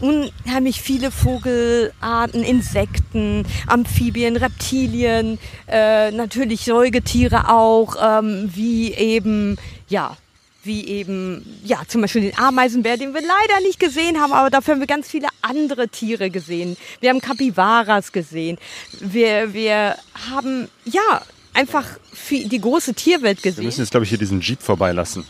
Unheimlich 0.00 0.80
viele 0.80 1.10
Vogelarten, 1.10 2.44
Insekten, 2.44 3.44
Amphibien, 3.66 4.36
Reptilien, 4.36 5.38
äh, 5.66 6.12
natürlich 6.12 6.64
Säugetiere 6.64 7.48
auch, 7.48 7.96
ähm, 8.00 8.50
wie 8.54 8.92
eben, 8.92 9.56
ja, 9.88 10.16
wie 10.62 10.86
eben, 10.86 11.44
ja, 11.64 11.80
zum 11.88 12.02
Beispiel 12.02 12.22
den 12.22 12.38
Ameisenbär, 12.38 12.96
den 12.96 13.14
wir 13.14 13.22
leider 13.22 13.60
nicht 13.62 13.80
gesehen 13.80 14.20
haben, 14.20 14.32
aber 14.32 14.50
dafür 14.50 14.74
haben 14.74 14.80
wir 14.80 14.86
ganz 14.86 15.08
viele 15.08 15.28
andere 15.40 15.88
Tiere 15.88 16.30
gesehen. 16.30 16.76
Wir 17.00 17.10
haben 17.10 17.20
Kapibaras 17.20 18.12
gesehen. 18.12 18.58
Wir, 19.00 19.54
wir 19.54 19.96
haben, 20.30 20.68
ja, 20.84 21.22
einfach 21.56 21.84
die 22.30 22.60
große 22.60 22.94
Tierwelt 22.94 23.42
wir 23.42 23.50
gesehen. 23.50 23.64
müssen 23.64 23.80
jetzt, 23.80 23.90
glaube 23.90 24.04
ich, 24.04 24.10
hier 24.10 24.18
diesen 24.18 24.40
Jeep 24.40 24.62
vorbeilassen. 24.62 25.24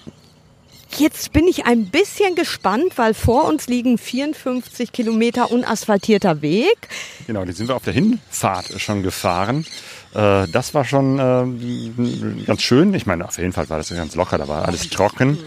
Jetzt 0.98 1.32
bin 1.32 1.46
ich 1.46 1.66
ein 1.66 1.86
bisschen 1.86 2.36
gespannt, 2.36 2.92
weil 2.96 3.12
vor 3.12 3.44
uns 3.44 3.66
liegen 3.66 3.98
54 3.98 4.92
Kilometer 4.92 5.50
unasphaltierter 5.50 6.40
Weg. 6.42 6.88
Genau, 7.26 7.44
die 7.44 7.52
sind 7.52 7.68
wir 7.68 7.76
auf 7.76 7.84
der 7.84 7.92
Hinfahrt 7.92 8.80
schon 8.80 9.02
gefahren. 9.02 9.66
Äh, 10.16 10.48
das 10.48 10.72
war 10.72 10.84
schon 10.84 11.18
äh, 11.18 12.44
ganz 12.46 12.62
schön. 12.62 12.94
Ich 12.94 13.04
meine, 13.04 13.26
auf 13.26 13.36
jeden 13.36 13.52
Fall 13.52 13.68
war 13.68 13.76
das 13.76 13.90
ganz 13.90 14.14
locker, 14.14 14.38
da 14.38 14.48
war 14.48 14.66
alles 14.66 14.88
trocken. 14.88 15.38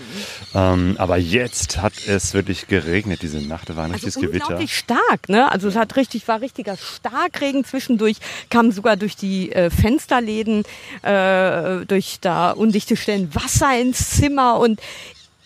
Ähm, 0.54 0.96
aber 1.00 1.18
jetzt 1.18 1.82
hat 1.82 1.94
es 2.08 2.36
wirklich 2.36 2.68
geregnet 2.68 3.24
diese 3.24 3.40
Nacht. 3.40 3.70
Da 3.70 3.76
war 3.76 3.86
ein 3.86 3.92
richtiges 3.92 4.18
also 4.18 4.28
Gewitter. 4.28 4.46
unglaublich 4.46 4.78
stark, 4.78 5.28
ne? 5.28 5.52
Also 5.52 5.68
es 5.70 5.76
hat 5.76 5.96
richtig, 5.96 6.28
war 6.28 6.42
richtiger 6.42 6.78
Starkregen 6.78 7.66
zwischendurch, 7.66 8.18
kam 8.52 8.72
sogar 8.72 8.96
durch 8.96 9.16
die 9.16 9.52
äh, 9.52 9.72
Fensterläden, 9.72 10.64
äh, 11.02 11.86
durch 11.88 12.20
da 12.22 12.52
undichte 12.52 12.96
Stellen 12.96 13.34
Wasser 13.34 13.80
ins 13.80 14.12
Zimmer 14.12 14.60
und 14.60 14.80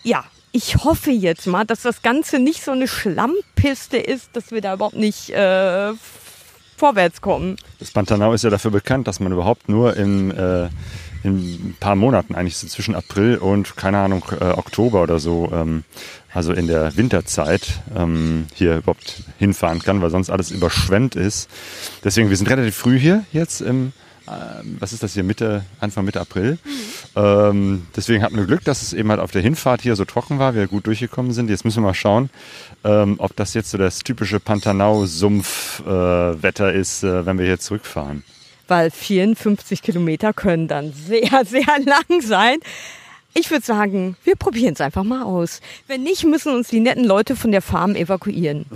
ja, 0.04 0.26
ich 0.52 0.84
hoffe 0.84 1.12
jetzt 1.12 1.48
mal, 1.48 1.64
dass 1.64 1.82
das 1.82 2.02
Ganze 2.02 2.40
nicht 2.40 2.64
so 2.64 2.72
eine 2.72 2.88
Schlammpiste 2.88 3.98
ist, 3.98 4.30
dass 4.34 4.52
wir 4.52 4.62
da 4.62 4.74
überhaupt 4.74 4.98
nicht 4.98 5.30
äh, 5.32 5.94
vorwärts 6.78 7.22
kommen. 7.22 7.58
Das 7.80 7.92
Pantanal 7.92 8.34
ist 8.34 8.44
ja 8.44 8.50
dafür 8.50 8.72
bekannt, 8.72 9.08
dass 9.08 9.20
man 9.20 9.32
überhaupt 9.32 9.70
nur 9.70 9.96
im, 9.96 10.32
äh, 10.32 10.66
in 11.24 11.38
ein 11.38 11.78
paar 11.80 11.96
Monaten, 11.96 12.36
eigentlich 12.36 12.58
so 12.58 12.68
zwischen 12.68 12.96
April 12.96 13.38
und, 13.38 13.78
keine 13.78 14.00
Ahnung, 14.00 14.24
äh, 14.40 14.46
Oktober 14.46 15.02
oder 15.04 15.20
so, 15.20 15.52
ähm, 15.54 15.84
also 16.34 16.52
in 16.52 16.68
der 16.68 16.98
Winterzeit, 16.98 17.82
ähm, 17.96 18.48
hier 18.54 18.78
überhaupt 18.78 19.24
hinfahren 19.40 19.82
kann, 19.82 20.02
weil 20.02 20.10
sonst 20.10 20.30
alles 20.30 20.52
überschwemmt 20.52 21.16
ist. 21.16 21.50
Deswegen, 22.04 22.30
wir 22.30 22.38
sind 22.38 22.50
relativ 22.50 22.76
früh 22.76 23.00
hier 23.00 23.24
jetzt 23.32 23.62
im 23.62 23.94
was 24.80 24.94
ist 24.94 25.04
das 25.04 25.14
hier, 25.14 25.24
Mitte, 25.24 25.64
Anfang 25.80 26.06
Mitte 26.06 26.22
April. 26.22 26.58
Ähm, 27.16 27.86
deswegen 27.96 28.24
hatten 28.24 28.36
wir 28.38 28.46
Glück, 28.46 28.64
dass 28.64 28.82
es 28.82 28.94
eben 28.94 29.10
halt 29.10 29.20
auf 29.20 29.32
der 29.32 29.42
Hinfahrt 29.42 29.82
hier 29.82 29.96
so 29.96 30.06
trocken 30.06 30.38
war, 30.40 30.56
wir 30.56 30.68
gut 30.68 30.88
durchgekommen 30.88 31.34
sind. 31.34 31.50
Jetzt 31.50 31.66
müssen 31.66 31.84
wir 31.84 31.88
mal 31.88 31.94
schauen, 31.94 32.30
ähm, 32.84 33.16
ob 33.18 33.36
das 33.36 33.54
jetzt 33.54 33.72
so 33.72 33.78
das 33.78 34.00
typische 34.00 34.40
Pantanal-Sumpf-Wetter 34.40 36.74
äh, 36.74 36.80
ist, 36.80 37.04
äh, 37.04 37.26
wenn 37.26 37.38
wir 37.38 37.46
hier 37.46 37.60
zurückfahren. 37.60 38.24
Weil 38.68 38.92
54 38.92 39.82
Kilometer 39.82 40.34
können 40.34 40.68
dann 40.68 40.92
sehr, 40.94 41.46
sehr 41.46 41.80
lang 41.86 42.22
sein. 42.22 42.60
Ich 43.36 43.50
würde 43.50 43.66
sagen, 43.66 44.16
wir 44.24 44.36
probieren 44.36 44.74
es 44.74 44.82
einfach 44.82 45.04
mal 45.04 45.24
aus. 45.24 45.60
Wenn 45.88 46.04
nicht, 46.04 46.24
müssen 46.24 46.54
uns 46.54 46.68
die 46.68 46.80
netten 46.80 47.04
Leute 47.04 47.36
von 47.36 47.52
der 47.52 47.64
Farm 47.64 47.96
evakuieren. 47.96 48.68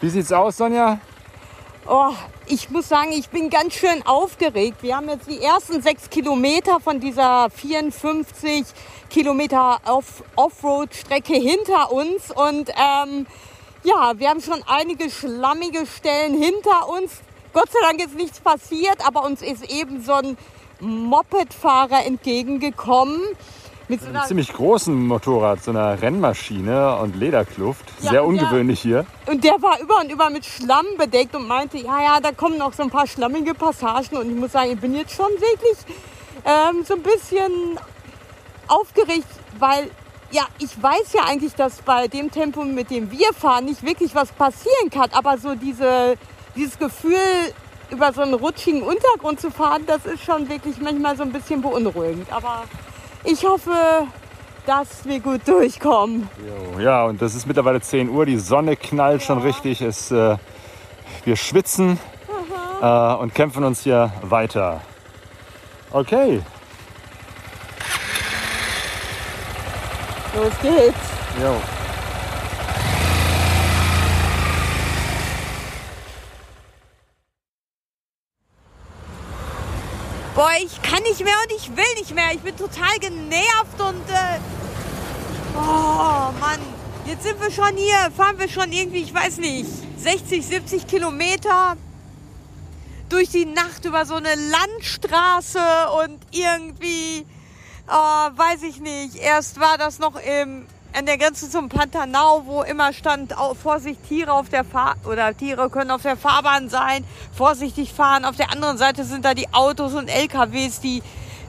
wie 0.00 0.08
sieht's 0.08 0.32
aus, 0.32 0.56
Sonja? 0.56 0.98
Oh, 1.86 2.12
ich 2.46 2.70
muss 2.70 2.88
sagen, 2.88 3.12
ich 3.12 3.28
bin 3.28 3.50
ganz 3.50 3.74
schön 3.74 4.06
aufgeregt. 4.06 4.82
Wir 4.82 4.96
haben 4.96 5.08
jetzt 5.08 5.28
die 5.28 5.40
ersten 5.40 5.82
sechs 5.82 6.08
Kilometer 6.08 6.80
von 6.80 7.00
dieser 7.00 7.50
54 7.50 8.64
Kilometer 9.08 9.80
Off 9.86 10.22
Offroad-Strecke 10.36 11.34
hinter 11.34 11.92
uns. 11.92 12.30
Und 12.30 12.70
ähm, 12.70 13.26
ja, 13.82 14.12
wir 14.16 14.30
haben 14.30 14.40
schon 14.40 14.62
einige 14.66 15.10
schlammige 15.10 15.86
Stellen 15.86 16.34
hinter 16.40 16.88
uns. 16.88 17.20
Gott 17.52 17.70
sei 17.70 17.78
Dank 17.82 18.00
ist 18.04 18.14
nichts 18.14 18.40
passiert, 18.40 19.06
aber 19.06 19.24
uns 19.24 19.42
ist 19.42 19.70
eben 19.70 20.02
so 20.02 20.12
ein 20.12 20.38
Mopedfahrer 20.80 22.06
entgegengekommen. 22.06 23.20
Mit 23.90 24.02
so 24.02 24.06
einem 24.06 24.22
ziemlich 24.22 24.52
großen 24.52 25.08
Motorrad, 25.08 25.64
so 25.64 25.72
einer 25.72 26.00
Rennmaschine 26.00 26.96
und 26.98 27.16
Lederkluft. 27.16 27.84
Ja, 28.02 28.10
Sehr 28.10 28.24
ungewöhnlich 28.24 28.82
der, 28.82 28.88
hier. 28.88 29.06
Und 29.26 29.42
der 29.42 29.60
war 29.60 29.80
über 29.80 29.96
und 29.96 30.12
über 30.12 30.30
mit 30.30 30.46
Schlamm 30.46 30.86
bedeckt 30.96 31.34
und 31.34 31.48
meinte, 31.48 31.76
ja, 31.76 32.00
ja, 32.00 32.20
da 32.20 32.30
kommen 32.30 32.56
noch 32.56 32.72
so 32.72 32.84
ein 32.84 32.90
paar 32.90 33.08
schlammige 33.08 33.52
Passagen. 33.52 34.16
Und 34.16 34.30
ich 34.30 34.36
muss 34.36 34.52
sagen, 34.52 34.70
ich 34.70 34.78
bin 34.78 34.94
jetzt 34.94 35.12
schon 35.12 35.26
wirklich 35.32 35.76
ähm, 36.44 36.84
so 36.84 36.94
ein 36.94 37.02
bisschen 37.02 37.80
aufgeregt, 38.68 39.26
weil 39.58 39.90
ja, 40.30 40.44
ich 40.60 40.80
weiß 40.80 41.12
ja 41.14 41.22
eigentlich, 41.24 41.56
dass 41.56 41.82
bei 41.82 42.06
dem 42.06 42.30
Tempo, 42.30 42.62
mit 42.62 42.92
dem 42.92 43.10
wir 43.10 43.32
fahren, 43.32 43.64
nicht 43.64 43.84
wirklich 43.84 44.14
was 44.14 44.30
passieren 44.30 44.90
kann. 44.90 45.10
Aber 45.10 45.36
so 45.36 45.56
diese, 45.56 46.16
dieses 46.54 46.78
Gefühl, 46.78 47.18
über 47.90 48.12
so 48.12 48.20
einen 48.20 48.34
rutschigen 48.34 48.82
Untergrund 48.82 49.40
zu 49.40 49.50
fahren, 49.50 49.82
das 49.88 50.06
ist 50.06 50.22
schon 50.22 50.48
wirklich 50.48 50.80
manchmal 50.80 51.16
so 51.16 51.24
ein 51.24 51.32
bisschen 51.32 51.60
beunruhigend. 51.60 52.32
Aber 52.32 52.66
ich 53.24 53.44
hoffe, 53.44 54.06
dass 54.66 55.04
wir 55.04 55.20
gut 55.20 55.46
durchkommen. 55.46 56.28
Jo, 56.46 56.80
ja, 56.80 57.04
und 57.04 57.20
das 57.20 57.34
ist 57.34 57.46
mittlerweile 57.46 57.80
10 57.80 58.08
Uhr. 58.08 58.26
Die 58.26 58.38
Sonne 58.38 58.76
knallt 58.76 59.20
ja. 59.20 59.26
schon 59.26 59.38
richtig. 59.38 59.80
Es, 59.80 60.10
äh, 60.10 60.36
wir 61.24 61.36
schwitzen 61.36 61.98
äh, 62.80 63.14
und 63.14 63.34
kämpfen 63.34 63.64
uns 63.64 63.82
hier 63.82 64.12
weiter. 64.22 64.80
Okay. 65.90 66.40
Los 70.36 70.52
geht's. 70.62 70.98
Jo. 71.42 71.56
boah, 80.40 80.52
ich 80.58 80.79
nicht 81.10 81.24
mehr 81.24 81.34
und 81.42 81.52
ich 81.56 81.68
will 81.76 81.94
nicht 81.98 82.14
mehr. 82.14 82.32
Ich 82.32 82.40
bin 82.40 82.56
total 82.56 82.96
genervt 83.00 83.80
und 83.80 84.08
äh, 84.10 84.38
oh 85.56 86.30
Mann, 86.38 86.60
jetzt 87.04 87.24
sind 87.24 87.40
wir 87.40 87.50
schon 87.50 87.76
hier, 87.76 88.12
fahren 88.16 88.38
wir 88.38 88.48
schon 88.48 88.70
irgendwie, 88.70 89.02
ich 89.02 89.12
weiß 89.12 89.38
nicht, 89.38 89.68
60, 89.98 90.46
70 90.46 90.86
Kilometer 90.86 91.76
durch 93.08 93.30
die 93.30 93.44
Nacht 93.44 93.84
über 93.84 94.06
so 94.06 94.14
eine 94.14 94.34
Landstraße 94.36 95.58
und 96.04 96.20
irgendwie, 96.30 97.26
oh, 97.88 98.28
weiß 98.36 98.62
ich 98.62 98.80
nicht, 98.80 99.16
erst 99.16 99.58
war 99.58 99.78
das 99.78 99.98
noch 99.98 100.14
im 100.14 100.64
an 100.96 101.06
der 101.06 101.18
Grenze 101.18 101.48
zum 101.48 101.68
Pantanal, 101.68 102.42
wo 102.44 102.62
immer 102.62 102.92
stand, 102.92 103.34
Vorsicht, 103.62 104.00
Tiere 104.08 104.32
auf 104.32 104.48
der 104.48 104.64
Fahr 104.64 104.96
oder 105.04 105.36
Tiere 105.36 105.70
können 105.70 105.90
auf 105.90 106.02
der 106.02 106.16
Fahrbahn 106.16 106.68
sein, 106.68 107.04
vorsichtig 107.32 107.92
fahren. 107.92 108.24
Auf 108.24 108.36
der 108.36 108.50
anderen 108.50 108.78
Seite 108.78 109.04
sind 109.04 109.24
da 109.24 109.34
die 109.34 109.52
Autos 109.52 109.94
und 109.94 110.08
LKWs, 110.08 110.80
die, 110.80 111.02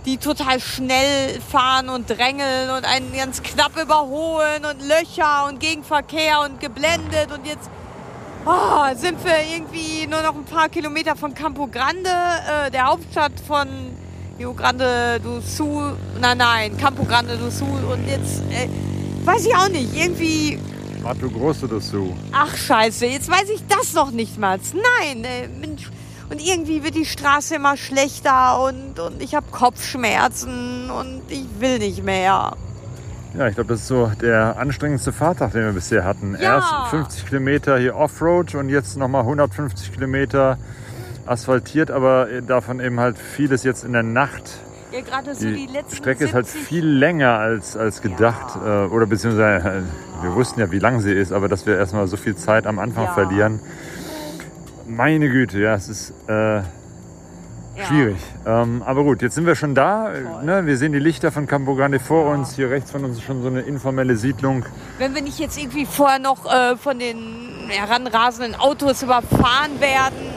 die 0.05 0.17
total 0.17 0.59
schnell 0.59 1.39
fahren 1.41 1.89
und 1.89 2.09
drängeln 2.09 2.69
und 2.75 2.85
einen 2.85 3.11
ganz 3.13 3.41
knapp 3.41 3.81
überholen 3.81 4.65
und 4.65 4.81
Löcher 4.81 5.47
und 5.47 5.59
Gegenverkehr 5.59 6.41
und 6.41 6.59
geblendet 6.59 7.31
und 7.31 7.45
jetzt 7.45 7.69
oh, 8.45 8.95
sind 8.95 9.23
wir 9.23 9.39
irgendwie 9.55 10.07
nur 10.07 10.21
noch 10.21 10.35
ein 10.35 10.45
paar 10.45 10.69
Kilometer 10.69 11.15
von 11.15 11.33
Campo 11.33 11.67
Grande, 11.67 12.09
äh, 12.09 12.71
der 12.71 12.85
Hauptstadt 12.85 13.33
von 13.45 13.67
Rio 14.37 14.53
Grande 14.53 15.19
do 15.23 15.39
Sul, 15.41 15.95
nein, 16.19 16.37
nein, 16.37 16.77
Campo 16.77 17.03
Grande 17.03 17.37
do 17.37 17.49
Sul 17.49 17.83
und 17.91 18.07
jetzt 18.07 18.41
äh, 18.51 18.67
Weiß 19.25 19.45
ich 19.45 19.55
auch 19.55 19.69
nicht. 19.69 19.95
Irgendwie. 19.95 20.59
Mato 21.03 21.29
Grosso 21.29 21.67
dazu. 21.67 22.15
Ach 22.31 22.55
scheiße, 22.55 23.07
jetzt 23.07 23.29
weiß 23.29 23.49
ich 23.49 23.63
das 23.67 23.93
noch 23.93 24.11
nicht 24.11 24.37
mal. 24.37 24.59
Nein, 24.73 25.23
äh, 25.23 25.47
und 26.31 26.41
irgendwie 26.41 26.81
wird 26.83 26.95
die 26.95 27.05
Straße 27.05 27.55
immer 27.55 27.75
schlechter 27.75 28.63
und, 28.63 28.99
und 28.99 29.21
ich 29.21 29.35
habe 29.35 29.47
Kopfschmerzen 29.51 30.89
und 30.89 31.23
ich 31.27 31.45
will 31.59 31.79
nicht 31.79 32.03
mehr. 32.03 32.53
Ja, 33.37 33.47
ich 33.47 33.55
glaube, 33.55 33.73
das 33.73 33.81
ist 33.81 33.87
so 33.87 34.11
der 34.21 34.57
anstrengendste 34.57 35.11
Fahrtag, 35.11 35.51
den 35.51 35.63
wir 35.65 35.73
bisher 35.73 36.05
hatten. 36.05 36.37
Ja. 36.39 36.55
Erst 36.55 36.89
50 36.91 37.25
Kilometer 37.27 37.77
hier 37.77 37.95
Offroad 37.97 38.55
und 38.55 38.69
jetzt 38.69 38.95
nochmal 38.95 39.21
150 39.21 39.91
Kilometer 39.91 40.57
asphaltiert, 41.25 41.91
aber 41.91 42.27
davon 42.41 42.79
eben 42.79 42.99
halt 42.99 43.17
vieles 43.17 43.63
jetzt 43.63 43.83
in 43.83 43.91
der 43.91 44.03
Nacht 44.03 44.59
ja, 44.91 45.01
gerade 45.01 45.35
so 45.35 45.47
die, 45.47 45.67
die 45.67 45.73
letzten 45.73 45.95
Strecke 45.95 46.25
ist 46.25 46.33
halt 46.33 46.47
viel 46.47 46.85
länger 46.85 47.37
als, 47.37 47.77
als 47.77 48.01
gedacht. 48.01 48.55
Ja. 48.55 48.85
Äh, 48.85 48.87
oder 48.87 49.05
beziehungsweise, 49.05 49.67
äh, 49.67 50.23
wir 50.23 50.35
wussten 50.35 50.59
ja, 50.59 50.71
wie 50.71 50.79
lang 50.79 50.99
sie 50.99 51.13
ist, 51.13 51.31
aber 51.31 51.47
dass 51.47 51.65
wir 51.65 51.77
erstmal 51.77 52.07
so 52.07 52.17
viel 52.17 52.35
Zeit 52.35 52.67
am 52.67 52.79
Anfang 52.79 53.05
ja. 53.05 53.13
verlieren. 53.13 53.59
Meine 54.87 55.29
Güte, 55.29 55.59
ja, 55.59 55.75
es 55.75 55.87
ist 55.87 56.13
äh, 56.27 56.61
schwierig. 57.87 58.17
Ähm, 58.45 58.83
aber 58.85 59.03
gut, 59.03 59.21
jetzt 59.21 59.35
sind 59.35 59.45
wir 59.45 59.55
schon 59.55 59.75
da. 59.75 60.11
Ne? 60.43 60.65
Wir 60.65 60.77
sehen 60.77 60.91
die 60.91 60.99
Lichter 60.99 61.31
von 61.31 61.47
Campo 61.47 61.75
Grande 61.75 61.99
vor 61.99 62.25
uns. 62.25 62.55
Hier 62.55 62.69
rechts 62.69 62.91
von 62.91 63.05
uns 63.05 63.17
ist 63.17 63.23
schon 63.23 63.41
so 63.41 63.47
eine 63.47 63.61
informelle 63.61 64.17
Siedlung. 64.17 64.65
Wenn 64.97 65.15
wir 65.15 65.21
nicht 65.21 65.39
jetzt 65.39 65.57
irgendwie 65.57 65.85
vorher 65.85 66.19
noch 66.19 66.45
äh, 66.51 66.75
von 66.75 66.99
den 66.99 67.69
heranrasenden 67.69 68.55
Autos 68.55 69.03
überfahren 69.03 69.79
werden, 69.79 70.30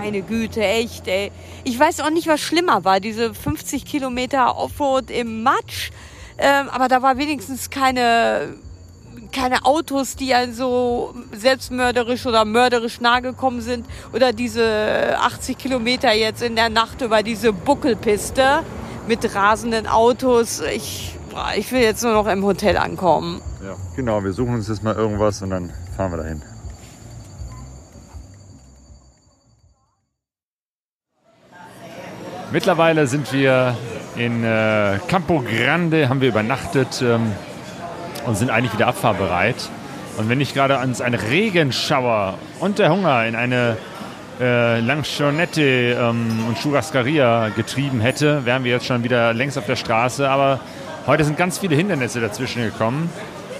meine 0.00 0.22
Güte, 0.22 0.62
echt, 0.62 1.06
ey. 1.08 1.30
Ich 1.64 1.78
weiß 1.78 2.00
auch 2.00 2.10
nicht, 2.10 2.26
was 2.26 2.40
schlimmer 2.40 2.84
war, 2.84 3.00
diese 3.00 3.34
50 3.34 3.84
Kilometer 3.84 4.56
Offroad 4.56 5.10
im 5.10 5.42
Matsch. 5.42 5.90
Ähm, 6.38 6.70
aber 6.70 6.88
da 6.88 7.02
war 7.02 7.18
wenigstens 7.18 7.68
keine, 7.68 8.54
keine 9.30 9.66
Autos, 9.66 10.16
die 10.16 10.32
einen 10.32 10.54
so 10.54 11.14
selbstmörderisch 11.32 12.24
oder 12.24 12.46
mörderisch 12.46 13.00
nahe 13.00 13.20
gekommen 13.20 13.60
sind. 13.60 13.84
Oder 14.14 14.32
diese 14.32 15.16
80 15.20 15.58
Kilometer 15.58 16.12
jetzt 16.12 16.42
in 16.42 16.56
der 16.56 16.70
Nacht 16.70 17.02
über 17.02 17.22
diese 17.22 17.52
Buckelpiste 17.52 18.60
mit 19.06 19.34
rasenden 19.34 19.86
Autos. 19.86 20.62
Ich, 20.74 21.18
ich 21.56 21.70
will 21.72 21.82
jetzt 21.82 22.02
nur 22.02 22.14
noch 22.14 22.26
im 22.26 22.42
Hotel 22.42 22.78
ankommen. 22.78 23.42
Ja, 23.62 23.76
genau. 23.96 24.24
Wir 24.24 24.32
suchen 24.32 24.54
uns 24.54 24.68
jetzt 24.68 24.82
mal 24.82 24.94
irgendwas 24.94 25.42
und 25.42 25.50
dann 25.50 25.70
fahren 25.94 26.12
wir 26.12 26.16
dahin. 26.16 26.42
Mittlerweile 32.52 33.06
sind 33.06 33.32
wir 33.32 33.76
in 34.16 34.42
äh, 34.42 34.98
Campo 35.06 35.40
Grande, 35.40 36.08
haben 36.08 36.20
wir 36.20 36.30
übernachtet 36.30 37.00
ähm, 37.00 37.32
und 38.26 38.36
sind 38.36 38.50
eigentlich 38.50 38.72
wieder 38.72 38.88
abfahrbereit. 38.88 39.70
Und 40.16 40.28
wenn 40.28 40.38
nicht 40.38 40.52
gerade 40.54 40.76
uns 40.78 41.00
ein 41.00 41.14
Regenschauer 41.14 42.38
und 42.58 42.80
der 42.80 42.90
Hunger 42.90 43.24
in 43.24 43.36
eine 43.36 43.76
äh, 44.40 44.80
Lanchonette 44.80 45.92
ähm, 45.92 46.44
und 46.48 46.58
Churrascaria 46.60 47.50
getrieben 47.50 48.00
hätte, 48.00 48.44
wären 48.44 48.64
wir 48.64 48.72
jetzt 48.72 48.86
schon 48.86 49.04
wieder 49.04 49.32
längst 49.32 49.56
auf 49.56 49.66
der 49.66 49.76
Straße. 49.76 50.28
Aber 50.28 50.58
heute 51.06 51.22
sind 51.22 51.38
ganz 51.38 51.58
viele 51.58 51.76
Hindernisse 51.76 52.20
dazwischen 52.20 52.64
gekommen. 52.64 53.10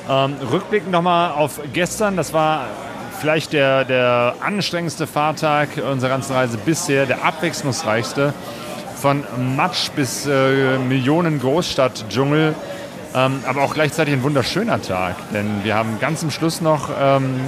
Ähm, 0.09 0.35
rückblickend 0.51 0.91
nochmal 0.91 1.31
auf 1.31 1.61
gestern, 1.73 2.17
das 2.17 2.33
war 2.33 2.67
vielleicht 3.21 3.53
der, 3.53 3.85
der 3.85 4.35
anstrengendste 4.41 5.07
Fahrtag 5.07 5.69
unserer 5.77 6.11
ganzen 6.11 6.33
Reise 6.33 6.59
bisher, 6.59 7.07
der 7.07 7.25
abwechslungsreichste 7.25 8.35
von 9.01 9.25
Matsch 9.57 9.91
bis 9.97 10.27
äh, 10.27 10.79
Millionen 10.79 11.41
Großstadt-Dschungel, 11.41 12.55
ähm, 13.15 13.43
aber 13.47 13.63
auch 13.63 13.73
gleichzeitig 13.73 14.15
ein 14.15 14.23
wunderschöner 14.23 14.83
Tag. 14.83 15.17
Denn 15.33 15.65
wir 15.65 15.75
haben 15.75 15.99
ganz 16.01 16.21
zum 16.21 16.31
Schluss 16.31 16.61
noch, 16.61 16.91
ähm, 17.01 17.41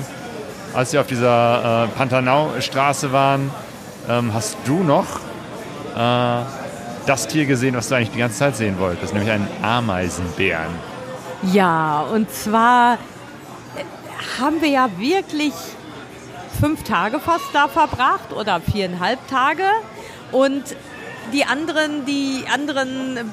als 0.75 0.93
wir 0.93 1.01
auf 1.03 1.07
dieser 1.07 1.85
äh, 1.85 1.89
Pantanau-Straße 1.99 3.13
waren, 3.13 3.51
ähm, 4.09 4.33
hast 4.33 4.57
du 4.65 4.83
noch 4.83 5.07
äh, 5.95 6.43
das 7.07 7.29
Tier 7.29 7.45
gesehen, 7.45 7.77
was 7.77 7.89
du 7.89 7.97
eigentlich 7.97 8.13
die 8.13 8.19
ganze 8.19 8.39
Zeit 8.39 8.57
sehen 8.57 8.79
wolltest, 8.79 9.13
nämlich 9.13 9.31
einen 9.31 9.49
Ameisenbären. 9.63 10.73
Ja, 11.53 12.01
und 12.13 12.33
zwar 12.33 12.95
äh, 12.95 12.99
haben 14.41 14.63
wir 14.63 14.69
ja 14.69 14.89
wirklich 14.99 15.53
fünf 16.61 16.83
Tage 16.85 17.21
fast 17.21 17.47
da 17.53 17.69
verbracht 17.69 18.33
oder 18.33 18.61
viereinhalb 18.61 19.19
Tage. 19.29 19.65
Und 20.31 20.77
die 21.33 21.45
anderen, 21.45 22.05
die 22.07 22.45
anderen 22.53 23.31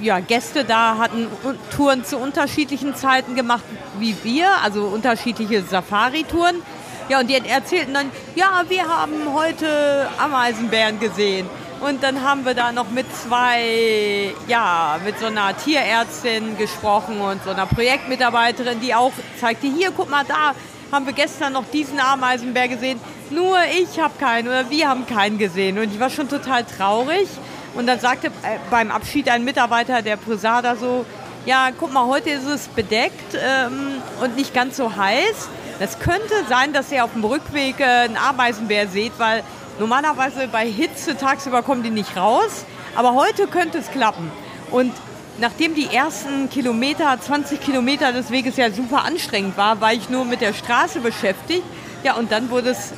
ja, 0.00 0.20
Gäste 0.20 0.64
da 0.64 0.98
hatten 0.98 1.26
Touren 1.74 2.04
zu 2.04 2.18
unterschiedlichen 2.18 2.94
Zeiten 2.94 3.34
gemacht 3.34 3.64
wie 3.98 4.16
wir, 4.22 4.48
also 4.62 4.84
unterschiedliche 4.84 5.62
Safari-Touren. 5.62 6.62
Ja, 7.08 7.20
und 7.20 7.28
die 7.28 7.36
erzählten 7.36 7.94
dann, 7.94 8.10
ja, 8.34 8.64
wir 8.68 8.86
haben 8.86 9.32
heute 9.32 10.08
Ameisenbären 10.18 11.00
gesehen. 11.00 11.48
Und 11.80 12.02
dann 12.02 12.22
haben 12.22 12.44
wir 12.44 12.54
da 12.54 12.72
noch 12.72 12.90
mit 12.90 13.06
zwei, 13.14 14.34
ja, 14.48 14.98
mit 15.04 15.18
so 15.18 15.26
einer 15.26 15.56
Tierärztin 15.56 16.58
gesprochen 16.58 17.20
und 17.20 17.42
so 17.44 17.50
einer 17.50 17.66
Projektmitarbeiterin, 17.66 18.80
die 18.80 18.94
auch 18.94 19.12
zeigte, 19.40 19.68
hier, 19.68 19.92
guck 19.96 20.10
mal, 20.10 20.24
da 20.26 20.54
haben 20.90 21.06
wir 21.06 21.12
gestern 21.12 21.52
noch 21.52 21.64
diesen 21.72 22.00
Ameisenbär 22.00 22.68
gesehen. 22.68 23.00
Nur 23.30 23.56
ich 23.78 24.00
habe 24.00 24.14
keinen 24.18 24.48
oder 24.48 24.70
wir 24.70 24.88
haben 24.88 25.06
keinen 25.06 25.38
gesehen. 25.38 25.78
Und 25.78 25.92
ich 25.92 26.00
war 26.00 26.10
schon 26.10 26.28
total 26.28 26.64
traurig. 26.64 27.28
Und 27.74 27.86
dann 27.86 28.00
sagte 28.00 28.28
äh, 28.28 28.58
beim 28.70 28.90
Abschied 28.90 29.28
ein 29.28 29.44
Mitarbeiter 29.44 30.02
der 30.02 30.16
Posada 30.16 30.76
so, 30.76 31.04
ja, 31.44 31.68
guck 31.78 31.92
mal, 31.92 32.06
heute 32.06 32.30
ist 32.30 32.46
es 32.46 32.68
bedeckt 32.68 33.34
ähm, 33.34 34.02
und 34.22 34.36
nicht 34.36 34.54
ganz 34.54 34.76
so 34.76 34.96
heiß. 34.96 35.48
Das 35.78 35.98
könnte 36.00 36.34
sein, 36.48 36.72
dass 36.72 36.90
ihr 36.90 37.04
auf 37.04 37.12
dem 37.12 37.24
Rückweg 37.24 37.80
äh, 37.80 37.84
einen 37.84 38.16
Ameisenbär 38.16 38.88
seht, 38.88 39.12
weil 39.18 39.42
normalerweise 39.78 40.48
bei 40.48 40.66
Hitze 40.66 41.16
tagsüber 41.16 41.62
kommen 41.62 41.82
die 41.82 41.90
nicht 41.90 42.16
raus. 42.16 42.64
Aber 42.96 43.14
heute 43.14 43.46
könnte 43.46 43.78
es 43.78 43.90
klappen. 43.90 44.30
Und 44.70 44.92
nachdem 45.38 45.74
die 45.74 45.86
ersten 45.86 46.50
Kilometer, 46.50 47.18
20 47.20 47.60
Kilometer 47.60 48.12
des 48.12 48.30
Weges 48.30 48.56
ja 48.56 48.70
super 48.70 49.04
anstrengend 49.04 49.56
war, 49.56 49.80
war 49.80 49.92
ich 49.92 50.10
nur 50.10 50.24
mit 50.24 50.40
der 50.40 50.52
Straße 50.52 51.00
beschäftigt. 51.00 51.62
Ja, 52.02 52.14
und 52.14 52.32
dann 52.32 52.50
wurde 52.50 52.70
es 52.70 52.92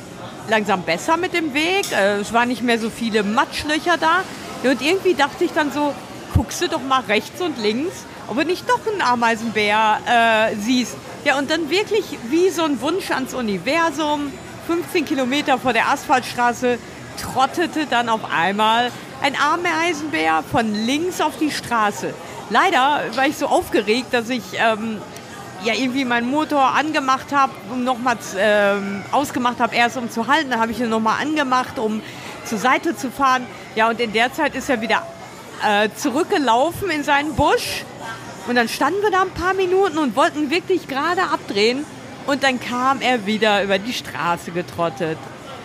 langsam 0.51 0.83
besser 0.83 1.17
mit 1.17 1.33
dem 1.33 1.55
Weg. 1.55 1.91
Äh, 1.91 2.17
es 2.17 2.31
waren 2.31 2.49
nicht 2.49 2.61
mehr 2.61 2.77
so 2.77 2.91
viele 2.91 3.23
Matschlöcher 3.23 3.97
da. 3.97 4.23
Und 4.69 4.81
irgendwie 4.81 5.15
dachte 5.15 5.43
ich 5.43 5.53
dann 5.53 5.71
so, 5.71 5.95
guckst 6.35 6.61
du 6.61 6.67
doch 6.67 6.81
mal 6.81 7.01
rechts 7.07 7.41
und 7.41 7.57
links, 7.57 8.05
ob 8.27 8.37
du 8.37 8.45
nicht 8.45 8.69
doch 8.69 8.79
einen 8.85 9.01
Ameisenbär 9.01 9.99
äh, 10.05 10.55
siehst. 10.55 10.95
Ja, 11.25 11.39
und 11.39 11.49
dann 11.49 11.69
wirklich 11.69 12.03
wie 12.29 12.49
so 12.49 12.63
ein 12.63 12.79
Wunsch 12.81 13.09
ans 13.11 13.33
Universum, 13.33 14.31
15 14.67 15.05
Kilometer 15.05 15.57
vor 15.57 15.73
der 15.73 15.89
Asphaltstraße, 15.89 16.77
trottete 17.19 17.87
dann 17.87 18.09
auf 18.09 18.21
einmal 18.31 18.91
ein 19.21 19.35
Ameisenbär 19.35 20.43
von 20.51 20.73
links 20.73 21.21
auf 21.21 21.37
die 21.37 21.51
Straße. 21.51 22.13
Leider 22.49 23.03
war 23.15 23.27
ich 23.27 23.37
so 23.37 23.47
aufgeregt, 23.47 24.07
dass 24.11 24.29
ich 24.29 24.43
ähm, 24.55 24.97
ja 25.63 25.73
irgendwie 25.73 26.05
meinen 26.05 26.29
Motor 26.29 26.75
angemacht 26.75 27.31
habe, 27.31 27.53
um 27.71 27.83
nochmal 27.83 28.17
ähm, 28.37 29.03
ausgemacht 29.11 29.59
habe, 29.59 29.75
erst 29.75 29.97
um 29.97 30.09
zu 30.09 30.27
halten. 30.27 30.51
Dann 30.51 30.59
habe 30.59 30.71
ich 30.71 30.79
ihn 30.79 30.89
nochmal 30.89 31.21
angemacht, 31.21 31.79
um 31.79 32.01
zur 32.45 32.57
Seite 32.57 32.95
zu 32.95 33.11
fahren. 33.11 33.45
Ja, 33.75 33.89
und 33.89 33.99
in 33.99 34.13
der 34.13 34.33
Zeit 34.33 34.55
ist 34.55 34.69
er 34.69 34.81
wieder 34.81 35.05
äh, 35.63 35.89
zurückgelaufen 35.95 36.89
in 36.89 37.03
seinen 37.03 37.35
Busch. 37.35 37.83
Und 38.47 38.55
dann 38.55 38.67
standen 38.67 39.01
wir 39.01 39.11
da 39.11 39.21
ein 39.21 39.29
paar 39.29 39.53
Minuten 39.53 39.97
und 39.97 40.15
wollten 40.15 40.49
wirklich 40.49 40.87
gerade 40.87 41.23
abdrehen. 41.23 41.85
Und 42.27 42.43
dann 42.43 42.59
kam 42.59 43.01
er 43.01 43.25
wieder 43.25 43.63
über 43.63 43.79
die 43.79 43.93
Straße 43.93 44.51
getrottet. 44.51 45.17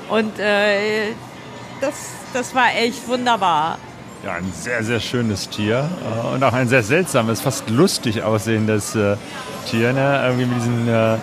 Und 0.08 0.38
äh, 0.38 1.12
das, 1.80 1.94
das 2.32 2.54
war 2.54 2.74
echt 2.76 3.08
wunderbar. 3.08 3.78
Ja, 4.26 4.32
ein 4.32 4.52
sehr, 4.52 4.82
sehr 4.82 4.98
schönes 4.98 5.50
Tier 5.50 5.88
äh, 6.02 6.34
und 6.34 6.42
auch 6.42 6.52
ein 6.52 6.66
sehr 6.66 6.82
seltsames, 6.82 7.40
fast 7.40 7.70
lustig 7.70 8.24
aussehendes 8.24 8.96
äh, 8.96 9.16
Tier. 9.70 9.92
Ne? 9.92 10.20
Irgendwie 10.24 10.46
mit 10.46 10.56
diesen 10.56 10.88
äh, 10.88 11.16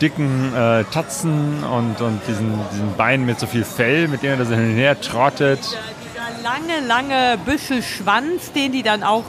dicken 0.00 0.54
äh, 0.54 0.84
Tatzen 0.84 1.64
und, 1.64 2.00
und 2.00 2.20
diesen, 2.28 2.56
diesen 2.70 2.96
Beinen 2.96 3.26
mit 3.26 3.40
so 3.40 3.48
viel 3.48 3.64
Fell, 3.64 4.06
mit 4.06 4.22
denen 4.22 4.38
er 4.38 4.46
so 4.46 4.54
hin 4.54 4.70
und 4.70 4.76
her 4.76 5.00
trottet. 5.00 5.58
Dieser 5.58 6.40
lange, 6.44 6.86
lange 6.86 7.36
Büschelschwanz, 7.44 8.52
den 8.52 8.70
die 8.70 8.84
dann 8.84 9.02
auch 9.02 9.24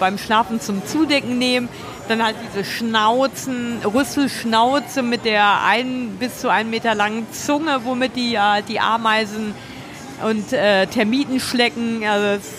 beim 0.00 0.16
Schlafen 0.16 0.62
zum 0.62 0.86
Zudecken 0.86 1.36
nehmen. 1.36 1.68
Dann 2.08 2.24
halt 2.24 2.36
diese 2.48 2.64
Schnauzen, 2.64 3.82
Rüsselschnauze 3.84 5.02
mit 5.02 5.26
der 5.26 5.62
ein, 5.66 6.16
bis 6.18 6.38
zu 6.40 6.48
einen 6.48 6.70
Meter 6.70 6.94
langen 6.94 7.26
Zunge, 7.32 7.80
womit 7.84 8.16
die, 8.16 8.38
die 8.66 8.80
Ameisen 8.80 9.54
und 10.22 10.52
äh, 10.52 10.86
Termiten 10.86 11.40
schlecken. 11.40 12.04
Also 12.06 12.36
das, 12.36 12.52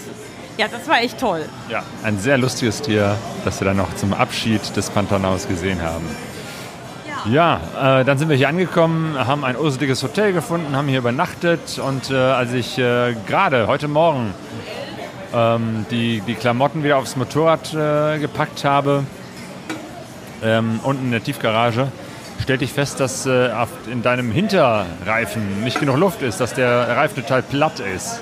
ja, 0.57 0.67
das 0.67 0.87
war 0.87 1.01
echt 1.01 1.19
toll. 1.19 1.45
Ja, 1.69 1.83
ein 2.03 2.19
sehr 2.19 2.37
lustiges 2.37 2.81
Tier, 2.81 3.15
das 3.43 3.59
wir 3.59 3.65
dann 3.65 3.77
noch 3.77 3.95
zum 3.95 4.13
Abschied 4.13 4.75
des 4.75 4.89
Pantanaus 4.89 5.47
gesehen 5.47 5.81
haben. 5.81 6.05
Ja, 7.31 8.01
äh, 8.01 8.05
dann 8.05 8.19
sind 8.19 8.29
wir 8.29 8.35
hier 8.35 8.49
angekommen, 8.49 9.17
haben 9.17 9.43
ein 9.43 9.57
urseliges 9.57 10.03
Hotel 10.03 10.31
gefunden, 10.31 10.75
haben 10.75 10.87
hier 10.87 10.99
übernachtet 10.99 11.79
und 11.79 12.11
äh, 12.11 12.15
als 12.15 12.53
ich 12.53 12.77
äh, 12.77 13.15
gerade 13.25 13.65
heute 13.65 13.87
Morgen 13.87 14.31
ähm, 15.33 15.87
die, 15.89 16.21
die 16.21 16.35
Klamotten 16.35 16.83
wieder 16.83 16.97
aufs 16.97 17.15
Motorrad 17.15 17.73
äh, 17.73 18.19
gepackt 18.19 18.63
habe, 18.63 19.05
ähm, 20.43 20.79
unten 20.83 21.05
in 21.05 21.11
der 21.11 21.23
Tiefgarage, 21.23 21.91
stellte 22.41 22.63
ich 22.63 22.73
fest, 22.73 22.99
dass 22.99 23.25
äh, 23.25 23.49
in 23.91 24.01
deinem 24.01 24.31
Hinterreifen 24.31 25.63
nicht 25.63 25.79
genug 25.79 25.97
Luft 25.97 26.21
ist, 26.21 26.39
dass 26.39 26.53
der 26.53 26.97
Reifen 26.97 27.23
total 27.23 27.41
platt 27.41 27.79
ist. 27.79 28.21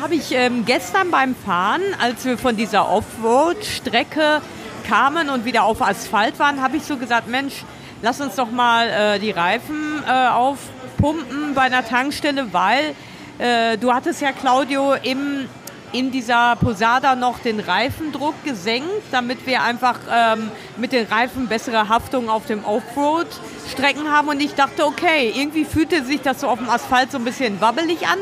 Habe 0.00 0.14
ich 0.14 0.32
ähm, 0.32 0.64
gestern 0.64 1.10
beim 1.10 1.34
Fahren, 1.34 1.82
als 2.00 2.24
wir 2.24 2.38
von 2.38 2.56
dieser 2.56 2.88
Offroad-Strecke 2.88 4.40
kamen 4.88 5.28
und 5.28 5.44
wieder 5.44 5.64
auf 5.64 5.82
Asphalt 5.82 6.38
waren, 6.38 6.62
habe 6.62 6.78
ich 6.78 6.84
so 6.84 6.96
gesagt, 6.96 7.28
Mensch, 7.28 7.64
lass 8.02 8.20
uns 8.20 8.34
doch 8.34 8.50
mal 8.50 8.88
äh, 8.88 9.18
die 9.18 9.30
Reifen 9.30 10.02
äh, 10.06 10.28
aufpumpen 10.28 11.54
bei 11.54 11.62
einer 11.62 11.84
Tankstelle, 11.84 12.52
weil 12.52 12.94
äh, 13.38 13.78
du 13.78 13.92
hattest 13.92 14.20
ja, 14.20 14.32
Claudio, 14.32 14.94
im 14.94 15.48
in 15.92 16.10
dieser 16.10 16.56
Posada 16.56 17.16
noch 17.16 17.38
den 17.40 17.60
Reifendruck 17.60 18.34
gesenkt, 18.44 18.88
damit 19.10 19.46
wir 19.46 19.62
einfach 19.62 19.98
ähm, 20.10 20.50
mit 20.76 20.92
den 20.92 21.06
Reifen 21.06 21.48
bessere 21.48 21.88
Haftung 21.88 22.28
auf 22.28 22.46
dem 22.46 22.64
Offroad-Strecken 22.64 24.10
haben. 24.10 24.28
Und 24.28 24.40
ich 24.40 24.54
dachte, 24.54 24.86
okay, 24.86 25.32
irgendwie 25.34 25.64
fühlte 25.64 26.04
sich 26.04 26.20
das 26.22 26.40
so 26.40 26.48
auf 26.48 26.58
dem 26.58 26.68
Asphalt 26.68 27.10
so 27.10 27.18
ein 27.18 27.24
bisschen 27.24 27.60
wabbelig 27.60 28.06
an. 28.06 28.18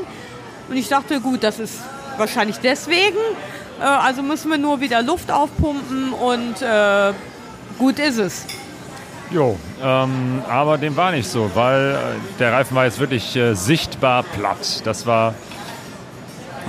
Und 0.68 0.76
ich 0.76 0.88
dachte, 0.88 1.20
gut, 1.20 1.42
das 1.42 1.59
ist 1.59 1.78
wahrscheinlich 2.16 2.59
deswegen. 2.59 3.18
Äh, 3.81 3.85
also 3.85 4.22
müssen 4.22 4.50
wir 4.50 4.59
nur 4.59 4.81
wieder 4.81 5.02
Luft 5.02 5.31
aufpumpen 5.31 6.12
und 6.12 6.62
äh, 6.62 7.12
gut 7.78 7.98
ist 7.98 8.18
es. 8.18 8.46
Jo, 9.31 9.59
ähm, 9.83 10.42
aber 10.48 10.78
dem 10.78 10.96
war 10.96 11.12
nicht 11.12 11.28
so, 11.28 11.50
weil 11.54 11.90
äh, 11.90 12.38
der 12.38 12.52
Reifen 12.52 12.74
war 12.74 12.87
jetzt 12.87 12.98
wirklich 12.98 13.37
äh, 13.37 13.54
sichtbar 13.54 14.22
platt. 14.22 14.81
Das 14.85 15.04
war 15.04 15.35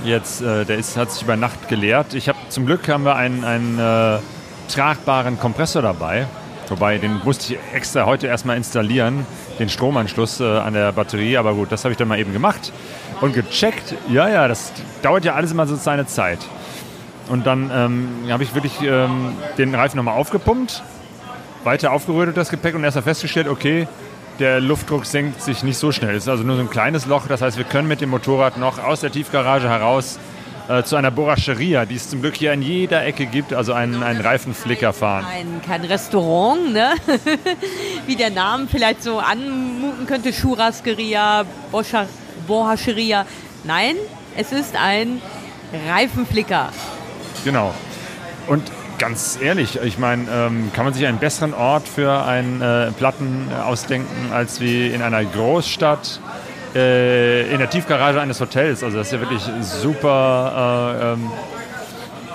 jetzt, 0.04 0.42
äh, 0.42 0.64
der 0.64 0.78
ist, 0.78 0.96
hat 0.96 1.10
sich 1.12 1.22
über 1.22 1.36
Nacht 1.36 1.68
geleert. 1.68 2.14
Ich 2.14 2.28
habe 2.28 2.38
zum 2.48 2.66
Glück 2.66 2.88
haben 2.88 3.04
wir 3.04 3.16
einen, 3.16 3.44
einen 3.44 3.78
äh, 3.78 4.18
tragbaren 4.68 5.38
Kompressor 5.38 5.82
dabei. 5.82 6.26
Wobei, 6.68 6.98
den 6.98 7.20
musste 7.24 7.54
ich 7.54 7.60
extra 7.74 8.06
heute 8.06 8.28
erstmal 8.28 8.56
installieren, 8.56 9.26
den 9.58 9.68
Stromanschluss 9.68 10.40
äh, 10.40 10.44
an 10.44 10.74
der 10.74 10.92
Batterie. 10.92 11.36
Aber 11.36 11.54
gut, 11.54 11.72
das 11.72 11.84
habe 11.84 11.92
ich 11.92 11.98
dann 11.98 12.08
mal 12.08 12.18
eben 12.18 12.32
gemacht 12.32 12.72
und 13.20 13.34
gecheckt. 13.34 13.94
Ja, 14.08 14.28
ja, 14.28 14.46
das 14.46 14.72
dauert 15.02 15.24
ja 15.24 15.34
alles 15.34 15.50
immer 15.50 15.66
so 15.66 15.74
seine 15.74 16.06
Zeit. 16.06 16.38
Und 17.28 17.46
dann 17.46 17.70
ähm, 17.74 18.32
habe 18.32 18.42
ich 18.42 18.54
wirklich 18.54 18.80
ähm, 18.82 19.34
den 19.58 19.74
Reifen 19.74 19.96
nochmal 19.96 20.16
aufgepumpt, 20.16 20.82
weiter 21.64 21.92
aufgerührt 21.92 22.36
das 22.36 22.50
Gepäck 22.50 22.74
und 22.74 22.84
erstmal 22.84 23.04
festgestellt, 23.04 23.48
okay, 23.48 23.86
der 24.40 24.60
Luftdruck 24.60 25.04
senkt 25.04 25.42
sich 25.42 25.62
nicht 25.62 25.76
so 25.76 25.92
schnell. 25.92 26.16
Es 26.16 26.24
ist 26.24 26.28
also 26.28 26.42
nur 26.42 26.56
so 26.56 26.62
ein 26.62 26.70
kleines 26.70 27.06
Loch. 27.06 27.26
Das 27.28 27.42
heißt, 27.42 27.58
wir 27.58 27.64
können 27.64 27.86
mit 27.86 28.00
dem 28.00 28.10
Motorrad 28.10 28.56
noch 28.56 28.82
aus 28.82 29.00
der 29.00 29.12
Tiefgarage 29.12 29.68
heraus 29.68 30.18
äh, 30.68 30.82
zu 30.82 30.96
einer 30.96 31.10
Borracheria, 31.10 31.84
die 31.84 31.96
es 31.96 32.08
zum 32.08 32.22
Glück 32.22 32.36
hier 32.36 32.52
in 32.52 32.62
jeder 32.62 33.04
Ecke 33.04 33.26
gibt, 33.26 33.52
also 33.52 33.74
einen, 33.74 34.02
einen 34.02 34.20
Reifenflicker 34.20 34.92
fahren. 34.92 35.26
Ein, 35.30 35.60
kein 35.64 35.84
Restaurant, 35.84 36.72
ne? 36.72 36.94
wie 38.06 38.16
der 38.16 38.30
Name 38.30 38.66
vielleicht 38.70 39.02
so 39.02 39.18
anmuten 39.18 40.06
könnte, 40.06 40.32
Churrasqueria, 40.32 41.44
Borracheria. 42.46 43.26
Nein, 43.64 43.96
es 44.36 44.52
ist 44.52 44.74
ein 44.74 45.20
Reifenflicker. 45.88 46.70
Genau. 47.44 47.74
Und 48.46 48.62
ganz 49.00 49.38
ehrlich, 49.40 49.80
ich 49.82 49.98
meine, 49.98 50.26
ähm, 50.30 50.70
kann 50.74 50.84
man 50.84 50.94
sich 50.94 51.06
einen 51.06 51.18
besseren 51.18 51.54
Ort 51.54 51.88
für 51.88 52.24
einen 52.24 52.60
äh, 52.60 52.92
Platten 52.92 53.48
ausdenken 53.66 54.30
als 54.32 54.60
wie 54.60 54.88
in 54.88 55.00
einer 55.02 55.24
Großstadt 55.24 56.20
äh, 56.74 57.50
in 57.50 57.58
der 57.58 57.70
Tiefgarage 57.70 58.20
eines 58.20 58.40
Hotels. 58.40 58.84
Also 58.84 58.98
das 58.98 59.08
ist 59.08 59.14
ja 59.14 59.20
wirklich 59.20 59.42
super 59.62 60.92
äh, 60.92 61.12
ähm, 61.14 61.30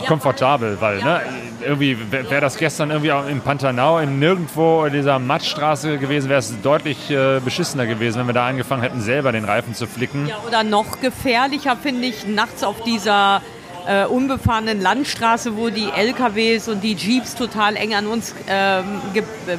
komfortabel, 0.07 0.77
weil 0.79 1.03
ne, 1.03 1.21
irgendwie 1.63 1.97
wäre 2.11 2.41
das 2.41 2.57
gestern 2.57 2.89
irgendwie 2.89 3.11
auch 3.11 3.27
im 3.27 3.41
Pantanal, 3.41 4.03
im 4.03 4.19
Nirgendwo 4.19 4.87
dieser 4.89 5.19
Mattstraße 5.19 5.99
gewesen, 5.99 6.29
wäre 6.29 6.39
es 6.39 6.61
deutlich 6.61 7.11
äh, 7.11 7.39
beschissener 7.39 7.85
gewesen, 7.85 8.19
wenn 8.19 8.27
wir 8.27 8.33
da 8.33 8.47
angefangen 8.47 8.81
hätten, 8.81 9.01
selber 9.01 9.31
den 9.31 9.45
Reifen 9.45 9.75
zu 9.75 9.85
flicken. 9.85 10.27
Ja, 10.27 10.37
oder 10.47 10.63
noch 10.63 10.99
gefährlicher 10.99 11.77
finde 11.77 12.07
ich 12.07 12.25
nachts 12.27 12.63
auf 12.63 12.81
dieser 12.81 13.41
äh, 13.87 14.05
unbefahrenen 14.05 14.81
Landstraße, 14.81 15.57
wo 15.57 15.69
die 15.69 15.89
LKWs 15.89 16.67
und 16.67 16.83
die 16.83 16.93
Jeeps 16.93 17.35
total 17.35 17.75
eng 17.75 17.93
an 17.93 18.07
uns 18.07 18.33
ähm, 18.47 19.01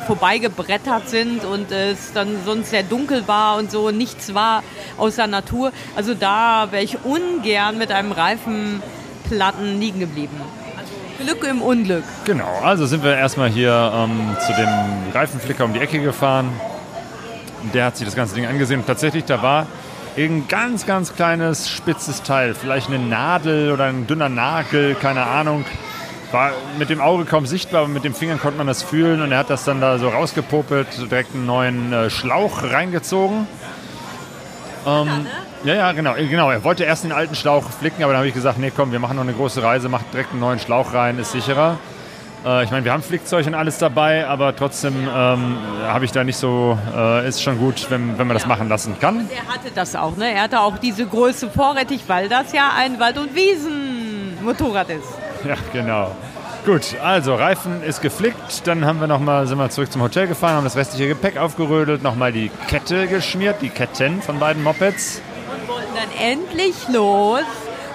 vorbeigebrettert 0.06 1.08
sind 1.08 1.44
und 1.44 1.70
es 1.70 2.12
dann 2.12 2.36
sonst 2.44 2.70
sehr 2.70 2.82
dunkel 2.82 3.26
war 3.28 3.56
und 3.56 3.70
so 3.70 3.90
nichts 3.90 4.34
war 4.34 4.62
außer 4.96 5.26
Natur. 5.26 5.72
Also 5.94 6.14
da 6.14 6.68
wäre 6.70 6.82
ich 6.82 6.98
ungern 7.04 7.78
mit 7.78 7.90
einem 7.92 8.12
Reifenplatten 8.12 9.80
liegen 9.80 10.00
geblieben. 10.00 10.40
Also 10.76 10.92
Glück 11.24 11.48
im 11.48 11.62
Unglück. 11.62 12.04
Genau, 12.24 12.60
also 12.62 12.86
sind 12.86 13.02
wir 13.02 13.16
erstmal 13.16 13.48
hier 13.48 13.92
ähm, 13.94 14.36
zu 14.44 14.52
dem 14.54 15.12
Reifenflicker 15.12 15.64
um 15.64 15.72
die 15.72 15.80
Ecke 15.80 16.00
gefahren. 16.00 16.48
Der 17.72 17.86
hat 17.86 17.96
sich 17.96 18.06
das 18.06 18.14
ganze 18.14 18.34
Ding 18.34 18.46
angesehen 18.46 18.80
und 18.80 18.86
tatsächlich, 18.86 19.24
da 19.24 19.42
war 19.42 19.66
ein 20.24 20.48
ganz, 20.48 20.86
ganz 20.86 21.14
kleines, 21.14 21.68
spitzes 21.68 22.22
Teil. 22.22 22.54
Vielleicht 22.54 22.88
eine 22.88 22.98
Nadel 22.98 23.70
oder 23.70 23.84
ein 23.84 24.06
dünner 24.06 24.28
Nagel, 24.30 24.94
keine 24.94 25.24
Ahnung. 25.24 25.64
War 26.32 26.52
mit 26.78 26.88
dem 26.88 27.00
Auge 27.00 27.24
kaum 27.24 27.46
sichtbar, 27.46 27.82
aber 27.82 27.88
mit 27.88 28.04
den 28.04 28.14
Fingern 28.14 28.40
konnte 28.40 28.58
man 28.58 28.66
das 28.66 28.82
fühlen. 28.82 29.20
Und 29.20 29.30
er 29.32 29.38
hat 29.38 29.50
das 29.50 29.64
dann 29.64 29.80
da 29.80 29.98
so 29.98 30.08
rausgepopelt, 30.08 30.88
direkt 31.10 31.34
einen 31.34 31.46
neuen 31.46 31.92
äh, 31.92 32.10
Schlauch 32.10 32.62
reingezogen. 32.62 33.46
Ähm, 34.86 35.26
ja, 35.64 35.74
ja, 35.74 35.92
genau, 35.92 36.14
genau. 36.14 36.50
Er 36.50 36.64
wollte 36.64 36.84
erst 36.84 37.04
den 37.04 37.12
alten 37.12 37.34
Schlauch 37.34 37.64
flicken, 37.70 38.02
aber 38.02 38.12
dann 38.12 38.18
habe 38.18 38.28
ich 38.28 38.34
gesagt, 38.34 38.58
nee, 38.58 38.72
komm, 38.74 38.92
wir 38.92 38.98
machen 38.98 39.16
noch 39.16 39.24
eine 39.24 39.34
große 39.34 39.62
Reise, 39.62 39.88
macht 39.88 40.12
direkt 40.12 40.30
einen 40.30 40.40
neuen 40.40 40.58
Schlauch 40.58 40.94
rein, 40.94 41.18
ist 41.18 41.32
sicherer. 41.32 41.78
Äh, 42.46 42.64
ich 42.64 42.70
meine, 42.70 42.84
wir 42.84 42.92
haben 42.92 43.02
Flickzeug 43.02 43.46
und 43.46 43.54
alles 43.54 43.78
dabei, 43.78 44.26
aber 44.26 44.54
trotzdem 44.54 44.94
ähm, 44.94 45.58
habe 45.82 46.04
ich 46.04 46.12
da 46.12 46.22
nicht 46.22 46.36
so, 46.36 46.78
äh, 46.96 47.28
ist 47.28 47.42
schon 47.42 47.58
gut, 47.58 47.86
wenn, 47.90 48.18
wenn 48.18 48.26
man 48.28 48.34
das 48.34 48.44
ja. 48.44 48.48
machen 48.48 48.68
lassen 48.68 48.96
kann. 49.00 49.18
Und 49.18 49.32
er 49.32 49.52
hatte 49.52 49.70
das 49.74 49.96
auch, 49.96 50.16
ne? 50.16 50.32
Er 50.32 50.42
hatte 50.42 50.60
auch 50.60 50.78
diese 50.78 51.06
Größe 51.06 51.50
vorrätig, 51.50 52.04
weil 52.06 52.28
das 52.28 52.52
ja 52.52 52.70
ein 52.76 53.00
Wald- 53.00 53.18
und 53.18 53.34
Wiesen-Motorrad 53.34 54.90
ist. 54.90 55.08
Ja, 55.44 55.56
genau. 55.72 56.12
Gut, 56.64 56.96
also 57.02 57.34
Reifen 57.36 57.82
ist 57.82 58.00
geflickt, 58.02 58.66
dann 58.66 58.84
haben 58.84 58.98
wir 59.00 59.06
noch 59.06 59.20
mal, 59.20 59.46
sind 59.46 59.58
wir 59.58 59.70
zurück 59.70 59.92
zum 59.92 60.02
Hotel 60.02 60.26
gefahren, 60.26 60.56
haben 60.56 60.64
das 60.64 60.76
restliche 60.76 61.06
Gepäck 61.08 61.38
aufgerödelt, 61.38 62.02
nochmal 62.02 62.32
die 62.32 62.50
Kette 62.66 63.06
geschmiert, 63.06 63.62
die 63.62 63.68
Ketten 63.68 64.20
von 64.20 64.40
beiden 64.40 64.64
Mopeds. 64.64 65.20
Und 65.52 65.68
wollten 65.68 65.94
dann 65.94 66.10
endlich 66.20 66.74
los 66.88 67.44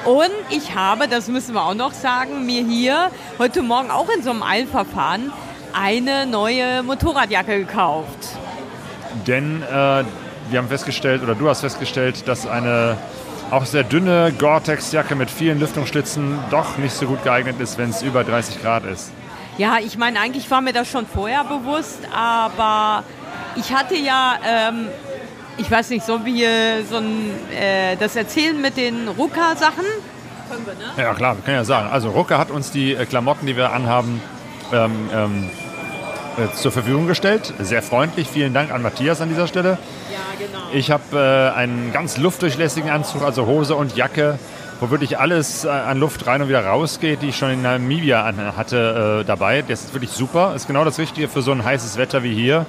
und 0.05 0.31
ich 0.49 0.75
habe, 0.75 1.07
das 1.07 1.27
müssen 1.27 1.53
wir 1.53 1.63
auch 1.63 1.73
noch 1.73 1.93
sagen, 1.93 2.45
mir 2.45 2.63
hier 2.63 3.11
heute 3.37 3.61
Morgen 3.61 3.91
auch 3.91 4.09
in 4.09 4.23
so 4.23 4.31
einem 4.31 4.43
Eilverfahren 4.43 5.31
eine 5.73 6.25
neue 6.25 6.83
Motorradjacke 6.83 7.59
gekauft. 7.59 8.29
Denn 9.27 9.61
äh, 9.61 10.03
wir 10.49 10.59
haben 10.59 10.67
festgestellt, 10.67 11.23
oder 11.23 11.35
du 11.35 11.47
hast 11.49 11.61
festgestellt, 11.61 12.27
dass 12.27 12.47
eine 12.47 12.97
auch 13.51 13.65
sehr 13.65 13.83
dünne 13.83 14.33
Gore-Tex-Jacke 14.37 15.15
mit 15.15 15.29
vielen 15.29 15.59
Lüftungsschlitzen 15.59 16.39
doch 16.49 16.77
nicht 16.77 16.93
so 16.93 17.05
gut 17.05 17.23
geeignet 17.23 17.59
ist, 17.59 17.77
wenn 17.77 17.89
es 17.89 18.01
über 18.01 18.23
30 18.23 18.61
Grad 18.61 18.85
ist. 18.85 19.11
Ja, 19.57 19.77
ich 19.79 19.97
meine, 19.97 20.19
eigentlich 20.19 20.49
war 20.49 20.61
mir 20.61 20.71
das 20.73 20.89
schon 20.89 21.05
vorher 21.05 21.43
bewusst, 21.43 21.99
aber 22.15 23.03
ich 23.57 23.73
hatte 23.73 23.95
ja 23.95 24.35
ähm, 24.47 24.87
ich 25.57 25.69
weiß 25.69 25.89
nicht, 25.89 26.05
wir 26.25 26.33
hier 26.33 26.85
so 26.89 26.97
ein, 26.97 27.31
äh, 27.51 27.95
das 27.97 28.15
erzählen 28.15 28.59
mit 28.59 28.77
den 28.77 29.07
Ruka-Sachen? 29.07 29.85
Können 30.49 30.65
wir, 30.65 30.73
ne? 30.73 30.91
Ja, 30.97 31.13
klar, 31.13 31.35
wir 31.37 31.43
können 31.43 31.57
ja 31.57 31.63
sagen. 31.63 31.89
Also 31.91 32.09
Ruka 32.09 32.37
hat 32.37 32.51
uns 32.51 32.71
die 32.71 32.93
äh, 32.93 33.05
Klamotten, 33.05 33.45
die 33.45 33.55
wir 33.55 33.71
anhaben, 33.71 34.21
ähm, 34.73 35.09
ähm, 35.13 35.49
äh, 36.37 36.53
zur 36.55 36.71
Verfügung 36.71 37.07
gestellt. 37.07 37.53
Sehr 37.59 37.81
freundlich. 37.81 38.27
Vielen 38.27 38.53
Dank 38.53 38.71
an 38.71 38.81
Matthias 38.81 39.21
an 39.21 39.29
dieser 39.29 39.47
Stelle. 39.47 39.77
Ja, 40.11 40.19
genau. 40.45 40.59
Ich 40.73 40.91
habe 40.91 41.53
äh, 41.53 41.57
einen 41.57 41.91
ganz 41.91 42.17
luftdurchlässigen 42.17 42.89
Anzug, 42.89 43.21
also 43.21 43.45
Hose 43.45 43.75
und 43.75 43.95
Jacke, 43.95 44.39
wo 44.79 44.89
wirklich 44.89 45.19
alles 45.19 45.65
äh, 45.65 45.69
an 45.69 45.99
Luft 45.99 46.25
rein 46.27 46.41
und 46.41 46.49
wieder 46.49 46.65
rausgeht, 46.65 47.21
die 47.21 47.29
ich 47.29 47.37
schon 47.37 47.51
in 47.51 47.61
Namibia 47.61 48.33
hatte 48.55 49.21
äh, 49.21 49.25
dabei. 49.25 49.61
Das 49.61 49.81
ist 49.81 49.93
wirklich 49.93 50.11
super. 50.11 50.53
Ist 50.55 50.67
genau 50.67 50.83
das 50.85 50.99
Richtige 50.99 51.27
für 51.27 51.41
so 51.41 51.51
ein 51.51 51.63
heißes 51.63 51.97
Wetter 51.97 52.23
wie 52.23 52.33
hier. 52.33 52.65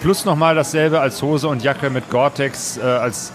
Plus 0.00 0.24
nochmal 0.24 0.54
dasselbe 0.54 1.00
als 1.00 1.20
Hose 1.22 1.48
und 1.48 1.62
Jacke 1.62 1.90
mit 1.90 2.08
Gore-Tex 2.08 2.78
äh, 2.78 2.82
als 2.82 3.32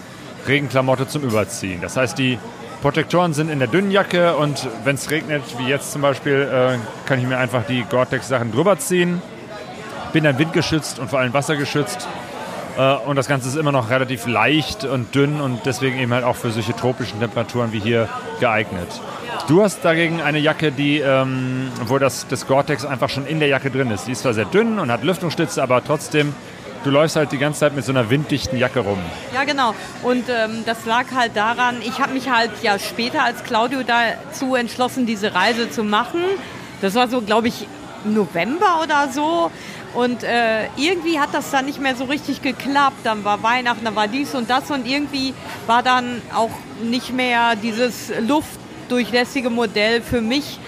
Regenklamotte 0.47 1.07
zum 1.07 1.23
Überziehen. 1.23 1.81
Das 1.81 1.97
heißt, 1.97 2.17
die 2.17 2.39
Protektoren 2.81 3.33
sind 3.33 3.49
in 3.49 3.59
der 3.59 3.67
dünnen 3.67 3.91
Jacke 3.91 4.35
und 4.35 4.67
wenn 4.83 4.95
es 4.95 5.09
regnet, 5.09 5.43
wie 5.57 5.67
jetzt 5.67 5.91
zum 5.91 6.01
Beispiel, 6.01 6.49
äh, 6.51 7.07
kann 7.07 7.19
ich 7.19 7.25
mir 7.25 7.37
einfach 7.37 7.63
die 7.65 7.83
Gore-Tex-Sachen 7.89 8.51
drüber 8.51 8.77
ziehen. 8.77 9.21
Bin 10.13 10.23
dann 10.23 10.37
windgeschützt 10.37 10.99
und 10.99 11.09
vor 11.09 11.19
allem 11.19 11.33
wassergeschützt. 11.33 12.07
Äh, 12.77 12.95
und 13.05 13.15
das 13.15 13.27
Ganze 13.27 13.49
ist 13.49 13.55
immer 13.55 13.71
noch 13.71 13.89
relativ 13.89 14.25
leicht 14.25 14.85
und 14.85 15.13
dünn 15.15 15.41
und 15.41 15.65
deswegen 15.65 15.97
eben 15.97 16.13
halt 16.13 16.23
auch 16.23 16.35
für 16.35 16.51
solche 16.51 16.75
tropischen 16.75 17.19
Temperaturen 17.19 17.73
wie 17.73 17.79
hier 17.79 18.09
geeignet. 18.39 18.87
Du 19.47 19.61
hast 19.61 19.83
dagegen 19.83 20.21
eine 20.21 20.39
Jacke, 20.39 20.71
die, 20.71 20.99
ähm, 20.99 21.69
wo 21.85 21.99
das, 21.99 22.27
das 22.27 22.47
Gore-Tex 22.47 22.85
einfach 22.85 23.09
schon 23.09 23.25
in 23.25 23.39
der 23.39 23.49
Jacke 23.49 23.69
drin 23.69 23.91
ist. 23.91 24.07
Die 24.07 24.13
ist 24.13 24.21
zwar 24.21 24.33
sehr 24.33 24.45
dünn 24.45 24.79
und 24.79 24.91
hat 24.91 25.03
Lüftungsstütze, 25.03 25.61
aber 25.61 25.83
trotzdem 25.83 26.33
du 26.83 26.89
läufst 26.89 27.15
halt 27.15 27.31
die 27.31 27.37
ganze 27.37 27.61
Zeit 27.61 27.75
mit 27.75 27.85
so 27.85 27.91
einer 27.91 28.09
winddichten 28.09 28.57
Jacke 28.57 28.79
rum. 28.79 28.99
Ja, 29.33 29.43
genau. 29.43 29.73
Und 30.03 30.25
ähm, 30.29 30.63
das 30.65 30.85
lag 30.85 31.05
halt 31.15 31.35
daran, 31.35 31.77
ich 31.81 31.99
habe 31.99 32.13
mich 32.13 32.29
halt 32.29 32.51
ja 32.61 32.77
später 32.79 33.23
als 33.23 33.43
Claudio 33.43 33.81
dazu 33.83 34.55
entschlossen, 34.55 35.05
diese 35.05 35.33
Reise 35.33 35.69
zu 35.69 35.83
machen. 35.83 36.21
Das 36.81 36.95
war 36.95 37.07
so, 37.07 37.21
glaube 37.21 37.47
ich, 37.47 37.67
November 38.03 38.81
oder 38.83 39.09
so. 39.11 39.51
Und 39.93 40.23
äh, 40.23 40.65
irgendwie 40.75 41.19
hat 41.19 41.29
das 41.33 41.51
dann 41.51 41.65
nicht 41.65 41.79
mehr 41.79 41.95
so 41.95 42.05
richtig 42.05 42.41
geklappt. 42.41 42.97
Dann 43.03 43.23
war 43.23 43.43
Weihnachten, 43.43 43.85
dann 43.85 43.95
war 43.95 44.07
dies 44.07 44.33
und 44.33 44.49
das 44.49 44.71
und 44.71 44.87
irgendwie 44.87 45.33
war 45.67 45.83
dann 45.83 46.21
auch 46.35 46.49
nicht 46.81 47.13
mehr 47.13 47.55
dieses 47.55 48.11
luftdurchlässige 48.19 49.49
Modell 49.49 50.01
für 50.01 50.21
mich 50.21 50.59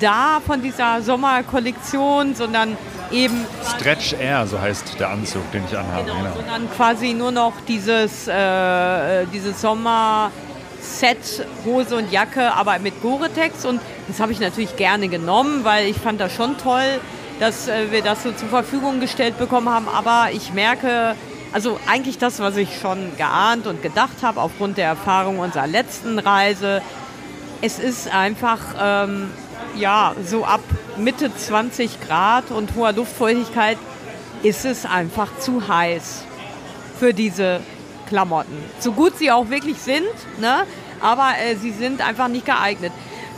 da 0.00 0.40
von 0.44 0.62
dieser 0.62 1.02
Sommerkollektion, 1.02 2.34
sondern 2.34 2.76
eben. 3.10 3.46
Stretch 3.76 4.14
Air, 4.14 4.46
so 4.46 4.60
heißt 4.60 4.98
der 4.98 5.10
Anzug, 5.10 5.50
den 5.52 5.64
ich 5.70 5.76
anhabe. 5.76 6.04
Genau, 6.04 6.18
genau. 6.18 6.34
sondern 6.34 6.70
quasi 6.70 7.14
nur 7.14 7.32
noch 7.32 7.54
dieses, 7.66 8.28
äh, 8.28 9.26
dieses 9.32 9.60
Sommer. 9.60 10.30
Set, 10.82 11.46
Hose 11.64 11.96
und 11.96 12.10
Jacke, 12.10 12.52
aber 12.52 12.78
mit 12.78 13.02
Gore-Tex. 13.02 13.64
Und 13.64 13.80
das 14.08 14.18
habe 14.18 14.32
ich 14.32 14.40
natürlich 14.40 14.76
gerne 14.76 15.08
genommen, 15.08 15.64
weil 15.64 15.86
ich 15.86 15.96
fand 15.96 16.20
das 16.20 16.34
schon 16.34 16.56
toll, 16.58 17.00
dass 17.38 17.68
äh, 17.68 17.90
wir 17.90 18.02
das 18.02 18.22
so 18.22 18.32
zur 18.32 18.48
Verfügung 18.48 19.00
gestellt 19.00 19.38
bekommen 19.38 19.68
haben. 19.68 19.88
Aber 19.88 20.28
ich 20.32 20.52
merke, 20.52 21.14
also 21.52 21.78
eigentlich 21.88 22.18
das, 22.18 22.38
was 22.38 22.56
ich 22.56 22.78
schon 22.80 23.16
geahnt 23.16 23.66
und 23.66 23.82
gedacht 23.82 24.22
habe 24.22 24.40
aufgrund 24.40 24.78
der 24.78 24.86
Erfahrung 24.86 25.38
unserer 25.38 25.66
letzten 25.66 26.18
Reise. 26.18 26.82
Es 27.62 27.78
ist 27.78 28.12
einfach 28.12 28.60
ähm, 28.80 29.30
ja, 29.76 30.14
so 30.24 30.44
ab 30.44 30.60
Mitte 30.96 31.34
20 31.34 32.00
Grad 32.00 32.50
und 32.50 32.74
hoher 32.76 32.92
Luftfeuchtigkeit 32.92 33.78
ist 34.42 34.64
es 34.64 34.86
einfach 34.86 35.28
zu 35.38 35.68
heiß 35.68 36.24
für 36.98 37.14
diese 37.14 37.60
Klamotten. 38.08 38.56
So 38.78 38.92
gut 38.92 39.16
sie 39.18 39.30
auch 39.30 39.50
wirklich 39.50 39.78
sind, 39.78 40.06
ne? 40.40 40.64
aber 41.00 41.30
äh, 41.42 41.56
sie 41.56 41.70
sind 41.70 42.06
einfach 42.06 42.28
nicht 42.28 42.46
geeignet. 42.46 42.92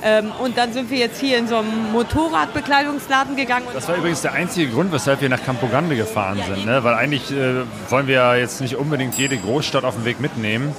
Ähm, 0.05 0.33
und 0.43 0.59
dann 0.59 0.73
sind 0.73 0.91
wir 0.91 0.99
jetzt 0.99 1.21
hier 1.21 1.39
in 1.39 1.47
so 1.47 1.59
einem 1.59 1.93
Motorradbekleidungsladen 1.93 3.37
gegangen. 3.37 3.67
Das 3.73 3.87
war 3.87 3.97
übrigens 3.97 4.21
der 4.23 4.33
einzige 4.33 4.73
Grund, 4.73 4.91
weshalb 4.91 5.21
wir 5.21 5.29
nach 5.29 5.43
Campogande 5.45 5.95
gefahren 5.95 6.39
ja, 6.39 6.47
sind. 6.47 6.67
Ne? 6.67 6.83
Weil 6.83 6.95
eigentlich 6.95 7.31
äh, 7.31 7.63
wollen 7.89 8.09
wir 8.09 8.17
ja 8.17 8.35
jetzt 8.35 8.61
nicht 8.61 8.75
unbedingt 8.75 9.15
jede 9.15 9.37
Großstadt 9.37 9.85
auf 9.85 9.95
dem 9.95 10.05
Weg 10.05 10.21
mitnehmen. 10.21 10.75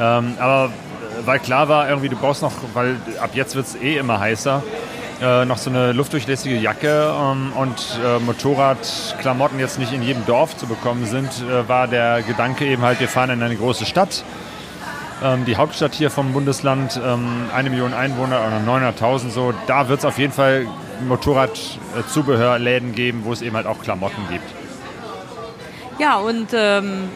Ähm, 0.00 0.34
aber 0.38 0.72
weil 1.26 1.38
klar 1.38 1.68
war, 1.68 1.88
irgendwie 1.88 2.08
du 2.08 2.16
brauchst 2.16 2.42
noch, 2.42 2.52
weil 2.72 2.96
ab 3.20 3.30
jetzt 3.34 3.54
wird 3.54 3.66
es 3.66 3.76
eh 3.76 3.96
immer 3.96 4.20
heißer, 4.20 4.62
äh, 5.22 5.44
noch 5.44 5.58
so 5.58 5.70
eine 5.70 5.92
luftdurchlässige 5.92 6.56
Jacke 6.56 7.12
ähm, 7.12 7.52
und 7.54 7.98
äh, 8.04 8.18
Motorradklamotten 8.20 9.58
jetzt 9.58 9.78
nicht 9.78 9.92
in 9.92 10.02
jedem 10.02 10.26
Dorf 10.26 10.56
zu 10.56 10.66
bekommen 10.66 11.06
sind, 11.06 11.30
äh, 11.42 11.68
war 11.68 11.88
der 11.88 12.22
Gedanke 12.22 12.66
eben 12.66 12.82
halt, 12.82 13.00
wir 13.00 13.08
fahren 13.08 13.30
in 13.30 13.42
eine 13.42 13.56
große 13.56 13.86
Stadt. 13.86 14.24
Ähm, 15.22 15.44
die 15.44 15.56
Hauptstadt 15.56 15.94
hier 15.94 16.10
vom 16.10 16.32
Bundesland, 16.32 17.00
ähm, 17.04 17.46
eine 17.54 17.70
Million 17.70 17.94
Einwohner 17.94 18.40
oder 18.46 18.58
900.000 18.58 19.30
so, 19.30 19.54
da 19.66 19.88
wird 19.88 20.00
es 20.00 20.04
auf 20.04 20.18
jeden 20.18 20.32
Fall 20.32 20.66
Motorradzubehörläden 21.06 22.94
geben, 22.94 23.22
wo 23.24 23.32
es 23.32 23.42
eben 23.42 23.56
halt 23.56 23.66
auch 23.66 23.80
Klamotten 23.80 24.22
gibt. 24.30 24.44
Ja, 25.98 26.16
und 26.16 26.48
ähm, 26.52 27.08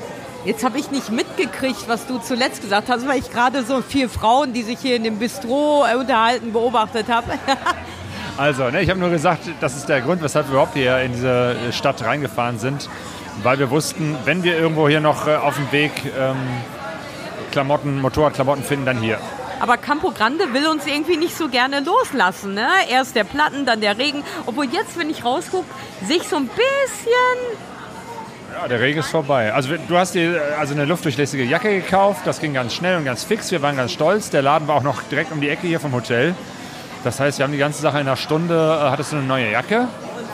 Jetzt 0.44 0.64
habe 0.64 0.78
ich 0.78 0.90
nicht 0.90 1.10
mitgekriegt, 1.10 1.88
was 1.88 2.06
du 2.06 2.18
zuletzt 2.18 2.62
gesagt 2.62 2.88
hast, 2.88 3.08
weil 3.08 3.18
ich 3.18 3.30
gerade 3.30 3.64
so 3.64 3.82
vier 3.82 4.08
Frauen, 4.08 4.52
die 4.52 4.62
sich 4.62 4.78
hier 4.78 4.94
in 4.96 5.02
dem 5.02 5.18
Bistro 5.18 5.84
äh, 5.84 5.96
unterhalten, 5.96 6.52
beobachtet 6.52 7.08
habe. 7.08 7.32
also, 8.36 8.70
ne, 8.70 8.80
ich 8.80 8.88
habe 8.88 9.00
nur 9.00 9.10
gesagt, 9.10 9.50
das 9.60 9.76
ist 9.76 9.88
der 9.88 10.00
Grund, 10.00 10.22
weshalb 10.22 10.46
wir 10.46 10.52
überhaupt 10.52 10.74
hier 10.74 11.00
in 11.00 11.12
diese 11.12 11.56
Stadt 11.72 12.04
reingefahren 12.04 12.58
sind, 12.60 12.88
weil 13.42 13.58
wir 13.58 13.70
wussten, 13.70 14.16
wenn 14.24 14.44
wir 14.44 14.56
irgendwo 14.56 14.88
hier 14.88 15.00
noch 15.00 15.26
äh, 15.26 15.34
auf 15.34 15.56
dem 15.56 15.72
Weg 15.72 15.92
ähm, 16.16 16.36
Klamotten, 17.50 18.00
Motorradklamotten 18.00 18.62
finden, 18.62 18.86
dann 18.86 18.98
hier. 18.98 19.18
Aber 19.60 19.76
Campo 19.76 20.12
Grande 20.12 20.54
will 20.54 20.68
uns 20.68 20.86
irgendwie 20.86 21.16
nicht 21.16 21.36
so 21.36 21.48
gerne 21.48 21.80
loslassen. 21.80 22.54
Ne? 22.54 22.68
Erst 22.88 23.16
der 23.16 23.24
Platten, 23.24 23.66
dann 23.66 23.80
der 23.80 23.98
Regen. 23.98 24.22
Obwohl 24.46 24.66
jetzt, 24.66 24.96
wenn 24.96 25.10
ich 25.10 25.24
rausgucke, 25.24 25.66
sich 26.06 26.22
so 26.28 26.36
ein 26.36 26.46
bisschen 26.46 27.58
ja, 28.60 28.68
der 28.68 28.80
Regen 28.80 28.98
ist 28.98 29.10
vorbei. 29.10 29.52
Also 29.52 29.70
du 29.76 29.96
hast 29.96 30.14
dir 30.14 30.40
also 30.58 30.74
eine 30.74 30.84
luftdurchlässige 30.84 31.44
Jacke 31.44 31.80
gekauft. 31.80 32.22
Das 32.24 32.40
ging 32.40 32.54
ganz 32.54 32.74
schnell 32.74 32.96
und 32.96 33.04
ganz 33.04 33.24
fix. 33.24 33.50
Wir 33.50 33.62
waren 33.62 33.76
ganz 33.76 33.92
stolz. 33.92 34.30
Der 34.30 34.42
Laden 34.42 34.66
war 34.66 34.76
auch 34.76 34.82
noch 34.82 35.02
direkt 35.04 35.30
um 35.32 35.40
die 35.40 35.48
Ecke 35.48 35.66
hier 35.66 35.80
vom 35.80 35.92
Hotel. 35.92 36.34
Das 37.04 37.20
heißt, 37.20 37.38
wir 37.38 37.44
haben 37.44 37.52
die 37.52 37.58
ganze 37.58 37.80
Sache 37.80 38.00
in 38.00 38.06
einer 38.06 38.16
Stunde. 38.16 38.54
Äh, 38.54 38.90
hattest 38.90 39.12
du 39.12 39.16
eine 39.16 39.26
neue 39.26 39.50
Jacke? 39.50 39.82
Und 39.82 39.88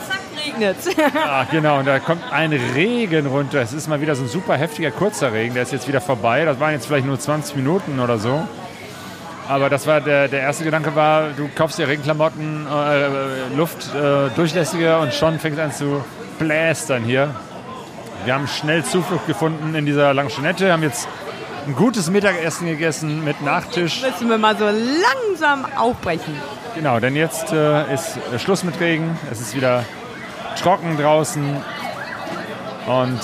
zack, 0.08 0.20
regnet 0.46 0.76
Ja, 1.14 1.46
genau. 1.50 1.78
Und 1.80 1.86
da 1.86 1.98
kommt 1.98 2.22
ein 2.32 2.52
Regen 2.52 3.26
runter. 3.26 3.60
Es 3.60 3.72
ist 3.72 3.88
mal 3.88 4.00
wieder 4.00 4.14
so 4.14 4.22
ein 4.22 4.28
super 4.28 4.56
heftiger, 4.56 4.90
kurzer 4.90 5.32
Regen. 5.32 5.54
Der 5.54 5.64
ist 5.64 5.72
jetzt 5.72 5.86
wieder 5.86 6.00
vorbei. 6.00 6.44
Das 6.46 6.58
waren 6.60 6.72
jetzt 6.72 6.86
vielleicht 6.86 7.06
nur 7.06 7.20
20 7.20 7.56
Minuten 7.56 8.00
oder 8.00 8.18
so. 8.18 8.48
Aber 9.46 9.68
das 9.68 9.86
war 9.86 10.00
der, 10.00 10.28
der 10.28 10.40
erste 10.40 10.64
Gedanke 10.64 10.94
war, 10.96 11.28
du 11.36 11.50
kaufst 11.54 11.78
dir 11.78 11.86
Regenklamotten, 11.86 12.66
äh, 12.66 13.54
Luft 13.54 13.94
äh, 13.94 14.30
durchlässiger 14.34 15.00
und 15.00 15.12
schon 15.12 15.38
fängt 15.38 15.58
es 15.58 15.62
an 15.62 15.72
zu 15.72 16.02
blästern 16.38 17.02
hier. 17.02 17.34
Wir 18.24 18.34
haben 18.34 18.48
schnell 18.48 18.82
Zuflucht 18.82 19.26
gefunden 19.26 19.74
in 19.74 19.84
dieser 19.84 20.14
Langschonette, 20.14 20.72
haben 20.72 20.82
jetzt 20.82 21.06
ein 21.66 21.74
gutes 21.74 22.10
Mittagessen 22.10 22.66
gegessen 22.66 23.22
mit 23.22 23.42
Nachtisch. 23.42 24.02
Müssen 24.02 24.30
wir 24.30 24.38
mal 24.38 24.56
so 24.56 24.64
langsam 24.64 25.66
aufbrechen. 25.76 26.34
Genau, 26.74 27.00
denn 27.00 27.16
jetzt 27.16 27.52
äh, 27.52 27.92
ist 27.92 28.18
Schluss 28.38 28.64
mit 28.64 28.80
Regen. 28.80 29.18
Es 29.30 29.42
ist 29.42 29.54
wieder 29.54 29.84
trocken 30.58 30.96
draußen 30.96 31.62
und 32.86 33.20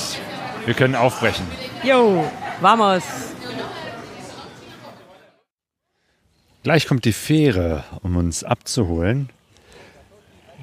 wir 0.67 0.75
können 0.75 0.95
aufbrechen. 0.95 1.47
Jo, 1.83 2.31
vamos. 2.61 3.03
Gleich 6.63 6.87
kommt 6.87 7.07
die 7.07 7.15
Fähre, 7.15 7.85
um 8.03 8.17
uns 8.17 8.45
abzuholen. 8.45 9.31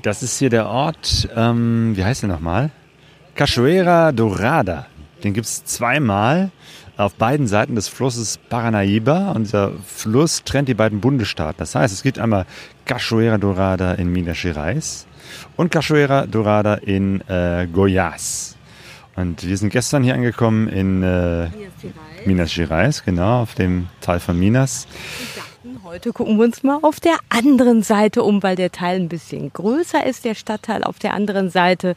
Das 0.03 0.21
ist 0.21 0.37
hier 0.37 0.51
der 0.51 0.67
Ort, 0.67 1.27
ähm, 1.35 1.93
wie 1.95 2.03
heißt 2.03 2.21
der 2.21 2.29
nochmal? 2.29 2.69
Cachoeira 3.37 4.11
Dorada. 4.11 4.87
Den 5.23 5.33
gibt 5.33 5.45
es 5.45 5.63
zweimal 5.63 6.49
auf 6.97 7.13
beiden 7.13 7.45
Seiten 7.45 7.75
des 7.75 7.87
Flusses 7.87 8.39
Paranaíba. 8.49 9.31
Und 9.33 9.43
dieser 9.43 9.73
Fluss 9.85 10.43
trennt 10.43 10.67
die 10.69 10.73
beiden 10.73 11.01
Bundesstaaten. 11.01 11.59
Das 11.59 11.75
heißt, 11.75 11.93
es 11.93 12.01
gibt 12.01 12.17
einmal 12.17 12.47
Cachoeira 12.85 13.37
Dorada 13.37 13.93
in 13.93 14.11
Minas 14.11 14.41
Gerais 14.41 15.05
und 15.55 15.71
Cachoeira 15.71 16.25
Dorada 16.25 16.75
in 16.75 17.21
äh, 17.27 17.67
Goiás. 17.71 18.55
Und 19.15 19.47
wir 19.47 19.57
sind 19.57 19.69
gestern 19.69 20.03
hier 20.03 20.15
angekommen 20.15 20.67
in 20.67 21.03
äh, 21.03 21.49
Minas 22.25 22.55
Gerais, 22.55 23.03
genau, 23.03 23.43
auf 23.43 23.53
dem 23.53 23.87
Teil 24.01 24.19
von 24.19 24.37
Minas. 24.37 24.87
Heute 25.83 26.11
gucken 26.11 26.37
wir 26.37 26.45
uns 26.45 26.63
mal 26.63 26.79
auf 26.81 26.99
der 26.99 27.17
anderen 27.29 27.83
Seite 27.83 28.23
um, 28.23 28.41
weil 28.41 28.55
der 28.55 28.71
Teil 28.71 28.99
ein 28.99 29.09
bisschen 29.09 29.53
größer 29.53 30.05
ist, 30.05 30.25
der 30.25 30.33
Stadtteil 30.33 30.83
auf 30.83 30.97
der 30.97 31.13
anderen 31.13 31.49
Seite. 31.49 31.95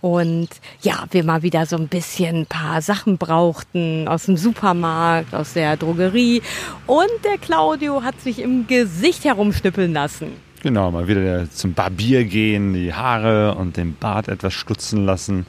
Und 0.00 0.48
ja, 0.80 1.04
wir 1.10 1.24
mal 1.24 1.42
wieder 1.42 1.66
so 1.66 1.76
ein 1.76 1.88
bisschen 1.88 2.40
ein 2.40 2.46
paar 2.46 2.80
Sachen 2.82 3.18
brauchten 3.18 4.08
aus 4.08 4.26
dem 4.26 4.36
Supermarkt, 4.36 5.34
aus 5.34 5.52
der 5.52 5.76
Drogerie. 5.76 6.42
Und 6.86 7.10
der 7.24 7.38
Claudio 7.38 8.02
hat 8.02 8.20
sich 8.20 8.38
im 8.40 8.66
Gesicht 8.66 9.24
herumschnippeln 9.24 9.92
lassen. 9.92 10.32
Genau, 10.62 10.90
mal 10.90 11.08
wieder 11.08 11.50
zum 11.50 11.72
Barbier 11.72 12.24
gehen, 12.24 12.74
die 12.74 12.92
Haare 12.92 13.54
und 13.54 13.76
den 13.78 13.94
Bart 13.94 14.28
etwas 14.28 14.52
stutzen 14.52 15.06
lassen. 15.06 15.46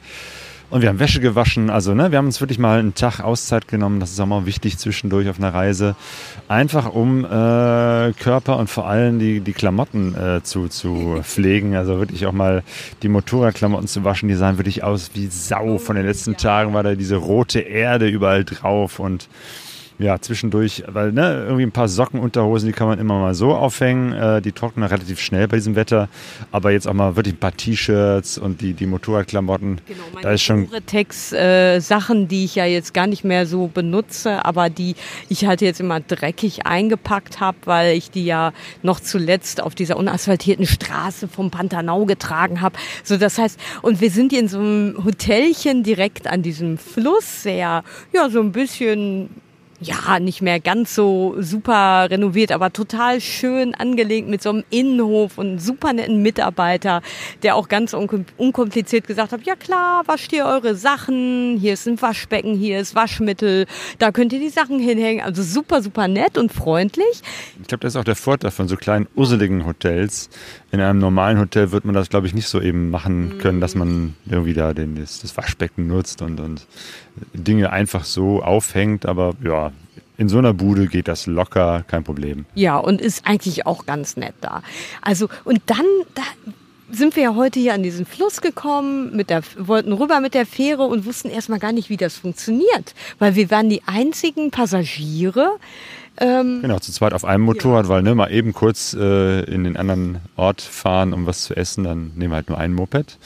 Und 0.72 0.80
wir 0.80 0.88
haben 0.88 1.00
Wäsche 1.00 1.20
gewaschen. 1.20 1.68
Also, 1.68 1.92
ne, 1.92 2.12
wir 2.12 2.16
haben 2.16 2.24
uns 2.24 2.40
wirklich 2.40 2.58
mal 2.58 2.78
einen 2.78 2.94
Tag 2.94 3.20
Auszeit 3.20 3.68
genommen. 3.68 4.00
Das 4.00 4.10
ist 4.10 4.18
auch 4.20 4.26
mal 4.26 4.46
wichtig 4.46 4.78
zwischendurch 4.78 5.28
auf 5.28 5.36
einer 5.36 5.52
Reise. 5.52 5.96
Einfach 6.48 6.90
um 6.94 7.26
äh, 7.26 7.28
Körper 8.14 8.56
und 8.56 8.70
vor 8.70 8.88
allem 8.88 9.18
die, 9.18 9.40
die 9.40 9.52
Klamotten 9.52 10.14
äh, 10.14 10.42
zu, 10.42 10.68
zu 10.68 11.20
pflegen. 11.24 11.76
Also 11.76 11.98
wirklich 11.98 12.24
auch 12.24 12.32
mal 12.32 12.62
die 13.02 13.10
Motorradklamotten 13.10 13.86
zu 13.86 14.02
waschen. 14.02 14.30
Die 14.30 14.34
sahen 14.34 14.56
wirklich 14.56 14.82
aus 14.82 15.10
wie 15.12 15.26
Sau. 15.26 15.76
Von 15.76 15.96
den 15.96 16.06
letzten 16.06 16.38
Tagen 16.38 16.72
war 16.72 16.82
da 16.82 16.94
diese 16.94 17.16
rote 17.16 17.60
Erde 17.60 18.08
überall 18.08 18.46
drauf 18.46 18.98
und 18.98 19.28
ja, 19.98 20.18
zwischendurch, 20.20 20.84
weil 20.86 21.12
ne, 21.12 21.44
irgendwie 21.44 21.64
ein 21.64 21.72
paar 21.72 21.88
Socken, 21.88 22.20
Unterhosen, 22.20 22.66
die 22.66 22.72
kann 22.72 22.88
man 22.88 22.98
immer 22.98 23.18
mal 23.18 23.34
so 23.34 23.54
aufhängen. 23.54 24.12
Äh, 24.12 24.42
die 24.42 24.52
trocknen 24.52 24.88
relativ 24.88 25.20
schnell 25.20 25.48
bei 25.48 25.56
diesem 25.56 25.76
Wetter. 25.76 26.08
Aber 26.50 26.70
jetzt 26.70 26.86
auch 26.86 26.92
mal 26.92 27.16
wirklich 27.16 27.34
ein 27.34 27.38
paar 27.38 27.56
T-Shirts 27.56 28.38
und 28.38 28.60
die, 28.60 28.72
die 28.74 28.86
Motorradklamotten. 28.86 29.80
Genau, 29.86 30.00
meine 30.12 30.22
da 30.22 30.32
ist 30.32 30.42
schon 30.42 30.68
Tex 30.86 31.32
äh, 31.32 31.80
die 31.80 32.44
ich 32.44 32.54
ja 32.54 32.64
jetzt 32.64 32.94
gar 32.94 33.06
nicht 33.06 33.24
mehr 33.24 33.46
so 33.46 33.68
benutze, 33.68 34.44
aber 34.44 34.70
die 34.70 34.94
ich 35.28 35.46
halt 35.46 35.60
jetzt 35.60 35.80
immer 35.80 36.00
dreckig 36.00 36.66
eingepackt 36.66 37.40
habe, 37.40 37.58
weil 37.64 37.96
ich 37.96 38.10
die 38.10 38.24
ja 38.24 38.52
noch 38.82 39.00
zuletzt 39.00 39.62
auf 39.62 39.74
dieser 39.74 39.96
unasphaltierten 39.96 40.66
Straße 40.66 41.28
vom 41.28 41.50
Pantanal 41.50 42.06
getragen 42.06 42.60
habe. 42.60 42.76
So, 43.04 43.16
das 43.16 43.38
heißt, 43.38 43.58
und 43.82 44.00
wir 44.00 44.10
sind 44.10 44.32
hier 44.32 44.40
in 44.40 44.48
so 44.48 44.58
einem 44.58 45.04
Hotelchen 45.04 45.82
direkt 45.82 46.26
an 46.26 46.42
diesem 46.42 46.78
Fluss, 46.78 47.42
sehr, 47.42 47.84
ja, 48.12 48.30
so 48.30 48.40
ein 48.40 48.52
bisschen 48.52 49.28
ja, 49.82 50.18
nicht 50.20 50.42
mehr 50.42 50.60
ganz 50.60 50.94
so 50.94 51.34
super 51.38 52.08
renoviert, 52.10 52.52
aber 52.52 52.72
total 52.72 53.20
schön 53.20 53.74
angelegt 53.74 54.28
mit 54.28 54.42
so 54.42 54.50
einem 54.50 54.64
Innenhof 54.70 55.38
und 55.38 55.46
einem 55.46 55.58
super 55.58 55.92
netten 55.92 56.22
Mitarbeiter, 56.22 57.02
der 57.42 57.56
auch 57.56 57.68
ganz 57.68 57.94
un 57.94 58.26
unkompliziert 58.36 59.06
gesagt 59.06 59.32
hat, 59.32 59.42
ja 59.44 59.56
klar, 59.56 60.02
wascht 60.06 60.32
ihr 60.32 60.44
eure 60.44 60.74
Sachen, 60.74 61.58
hier 61.58 61.74
ist 61.74 61.86
ein 61.86 62.00
Waschbecken, 62.00 62.54
hier 62.56 62.78
ist 62.78 62.94
Waschmittel, 62.94 63.66
da 63.98 64.12
könnt 64.12 64.32
ihr 64.32 64.40
die 64.40 64.48
Sachen 64.48 64.78
hinhängen. 64.78 65.24
Also 65.24 65.42
super, 65.42 65.82
super 65.82 66.08
nett 66.08 66.38
und 66.38 66.52
freundlich. 66.52 67.22
Ich 67.60 67.68
glaube, 67.68 67.82
das 67.82 67.94
ist 67.94 68.00
auch 68.00 68.04
der 68.04 68.16
Vorteil 68.16 68.50
von 68.50 68.68
so 68.68 68.76
kleinen, 68.76 69.08
urseligen 69.14 69.66
Hotels. 69.66 70.28
In 70.72 70.80
einem 70.80 70.98
normalen 71.00 71.38
Hotel 71.38 71.70
wird 71.70 71.84
man 71.84 71.94
das, 71.94 72.08
glaube 72.08 72.26
ich, 72.26 72.34
nicht 72.34 72.48
so 72.48 72.58
eben 72.58 72.88
machen 72.88 73.36
können, 73.38 73.60
dass 73.60 73.74
man 73.74 74.14
irgendwie 74.24 74.54
da 74.54 74.72
den, 74.72 74.96
das, 74.96 75.20
das 75.20 75.36
Waschbecken 75.36 75.86
nutzt 75.86 76.22
und, 76.22 76.40
und 76.40 76.66
Dinge 77.34 77.70
einfach 77.70 78.04
so 78.04 78.42
aufhängt. 78.42 79.04
Aber 79.04 79.34
ja, 79.44 79.72
in 80.16 80.30
so 80.30 80.38
einer 80.38 80.54
Bude 80.54 80.86
geht 80.86 81.08
das 81.08 81.26
locker, 81.26 81.84
kein 81.86 82.04
Problem. 82.04 82.46
Ja, 82.54 82.78
und 82.78 83.02
ist 83.02 83.26
eigentlich 83.26 83.66
auch 83.66 83.84
ganz 83.84 84.16
nett 84.16 84.34
da. 84.40 84.62
Also, 85.02 85.28
und 85.44 85.60
dann, 85.66 85.84
da 86.14 86.22
sind 86.90 87.16
wir 87.16 87.22
ja 87.22 87.34
heute 87.34 87.60
hier 87.60 87.74
an 87.74 87.82
diesen 87.82 88.06
Fluss 88.06 88.40
gekommen, 88.40 89.16
mit 89.16 89.30
der, 89.30 89.42
wollten 89.58 89.92
rüber 89.92 90.20
mit 90.20 90.32
der 90.32 90.46
Fähre 90.46 90.84
und 90.84 91.04
wussten 91.04 91.28
erstmal 91.28 91.58
gar 91.58 91.72
nicht, 91.72 91.90
wie 91.90 91.96
das 91.98 92.16
funktioniert. 92.16 92.94
Weil 93.18 93.34
wir 93.34 93.50
waren 93.50 93.68
die 93.68 93.82
einzigen 93.84 94.50
Passagiere. 94.50 95.58
Ähm, 96.18 96.60
genau, 96.62 96.78
zu 96.78 96.92
zweit 96.92 97.14
auf 97.14 97.24
einem 97.24 97.44
Motorrad, 97.44 97.84
ja. 97.86 97.88
weil 97.88 98.02
ne, 98.02 98.14
mal 98.14 98.30
eben 98.30 98.52
kurz 98.52 98.94
äh, 98.94 99.40
in 99.44 99.64
den 99.64 99.76
anderen 99.76 100.18
Ort 100.36 100.60
fahren, 100.60 101.12
um 101.12 101.26
was 101.26 101.44
zu 101.44 101.56
essen, 101.56 101.84
dann 101.84 102.12
nehmen 102.16 102.32
wir 102.32 102.36
halt 102.36 102.48
nur 102.48 102.58
ein 102.58 102.74
Moped. 102.74 103.18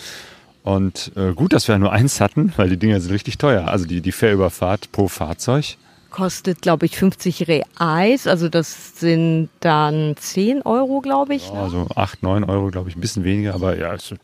Und 0.63 1.13
äh, 1.17 1.33
gut, 1.33 1.53
dass 1.53 1.69
wir 1.69 1.79
nur 1.79 1.93
eins 1.93 2.21
hatten, 2.21 2.53
weil 2.57 2.69
die 2.69 2.77
Dinger 2.77 3.01
sind 3.01 3.13
richtig 3.13 3.39
teuer. 3.39 3.69
Also 3.69 3.87
die, 3.87 4.01
die 4.01 4.13
Fährüberfahrt 4.13 4.91
pro 4.93 5.09
Fahrzeug 5.09 5.77
kostet, 6.17 6.63
glaube 6.63 6.87
ich, 6.87 6.97
50 6.97 7.47
Reais. 7.47 8.27
Also 8.27 8.49
das 8.49 8.99
sind 8.99 9.51
dann 9.61 10.17
10 10.17 10.63
Euro, 10.63 11.03
glaube 11.03 11.35
ich. 11.35 11.49
Ja, 11.49 11.65
also 11.65 11.89
8, 11.95 12.23
9 12.23 12.45
Euro, 12.45 12.71
glaube 12.71 12.89
ich, 12.89 12.97
ein 12.97 13.01
bisschen 13.03 13.23
weniger. 13.23 13.55
Aber 13.55 13.77
ja, 13.77 13.93
es, 13.93 14.13
ah, 14.13 14.17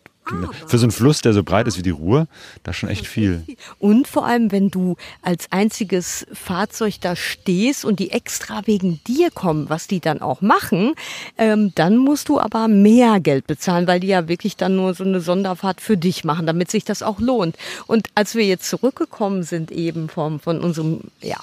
für 0.67 0.79
so 0.79 0.85
einen 0.85 0.93
Fluss, 0.93 1.21
der 1.21 1.33
so 1.33 1.43
breit 1.43 1.67
ist 1.67 1.79
wie 1.79 1.83
die 1.83 1.91
Ruhr, 1.91 2.27
das 2.63 2.77
ist 2.77 2.81
schon 2.81 2.89
echt 2.89 3.07
viel. 3.07 3.43
Und 3.79 4.07
vor 4.07 4.25
allem, 4.25 4.53
wenn 4.53 4.71
du 4.71 4.97
als 5.21 5.51
einziges 5.51 6.27
Fahrzeug 6.33 7.01
da 7.01 7.17
stehst 7.17 7.85
und 7.85 7.99
die 7.99 8.11
extra 8.11 8.67
wegen 8.67 9.01
dir 9.07 9.31
kommen, 9.31 9.69
was 9.69 9.87
die 9.87 10.01
dann 10.01 10.23
auch 10.23 10.41
machen, 10.41 10.95
ähm, 11.39 11.73
dann 11.75 11.97
musst 11.97 12.29
du 12.29 12.39
aber 12.39 12.69
mehr 12.69 13.21
Geld 13.21 13.47
bezahlen, 13.47 13.87
weil 13.87 14.01
die 14.01 14.09
ja 14.09 14.29
wirklich 14.29 14.57
dann 14.57 14.77
nur 14.77 14.95
so 14.95 15.05
eine 15.05 15.21
Sonderfahrt 15.21 15.81
für 15.81 15.97
dich 15.97 16.25
machen, 16.25 16.47
damit 16.47 16.71
sich 16.71 16.85
das 16.85 17.03
auch 17.03 17.19
lohnt. 17.19 17.57
Und 17.87 18.09
als 18.15 18.35
wir 18.35 18.45
jetzt 18.45 18.69
zurückgekommen 18.69 19.43
sind 19.43 19.71
eben 19.73 20.09
vom, 20.09 20.41
von 20.41 20.61
unserem, 20.61 21.01
ja, 21.21 21.39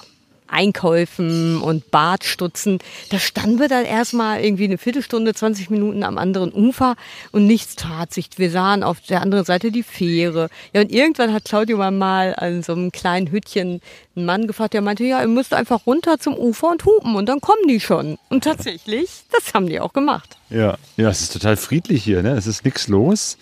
Einkäufen 0.50 1.60
und 1.60 1.90
Badstutzen. 1.90 2.78
Da 3.10 3.18
standen 3.18 3.58
wir 3.58 3.68
dann 3.68 3.84
erstmal 3.84 4.42
irgendwie 4.42 4.64
eine 4.64 4.78
Viertelstunde, 4.78 5.34
20 5.34 5.70
Minuten 5.70 6.02
am 6.02 6.18
anderen 6.18 6.52
Ufer 6.52 6.96
und 7.32 7.46
nichts 7.46 7.76
tat 7.76 8.12
sich. 8.12 8.28
Wir 8.36 8.50
sahen 8.50 8.82
auf 8.82 9.00
der 9.00 9.22
anderen 9.22 9.44
Seite 9.44 9.70
die 9.70 9.82
Fähre. 9.82 10.48
Ja, 10.72 10.82
und 10.82 10.92
irgendwann 10.92 11.32
hat 11.32 11.44
Claudio 11.44 11.78
mal 11.90 12.34
an 12.36 12.62
so 12.62 12.72
einem 12.72 12.92
kleinen 12.92 13.28
Hütchen 13.28 13.80
einen 14.16 14.26
Mann 14.26 14.46
gefragt, 14.46 14.74
der 14.74 14.82
meinte, 14.82 15.04
ja, 15.04 15.20
ihr 15.20 15.28
müsst 15.28 15.54
einfach 15.54 15.86
runter 15.86 16.18
zum 16.18 16.34
Ufer 16.34 16.70
und 16.70 16.84
hupen 16.84 17.14
und 17.14 17.28
dann 17.28 17.40
kommen 17.40 17.66
die 17.68 17.80
schon. 17.80 18.18
Und 18.28 18.44
tatsächlich, 18.44 19.08
das 19.32 19.54
haben 19.54 19.66
die 19.66 19.80
auch 19.80 19.92
gemacht. 19.92 20.36
Ja, 20.50 20.76
ja, 20.96 21.08
es 21.08 21.20
ist 21.20 21.32
total 21.32 21.56
friedlich 21.56 22.02
hier, 22.04 22.22
ne? 22.22 22.30
Es 22.32 22.46
ist 22.46 22.64
nichts 22.64 22.88
los. 22.88 23.38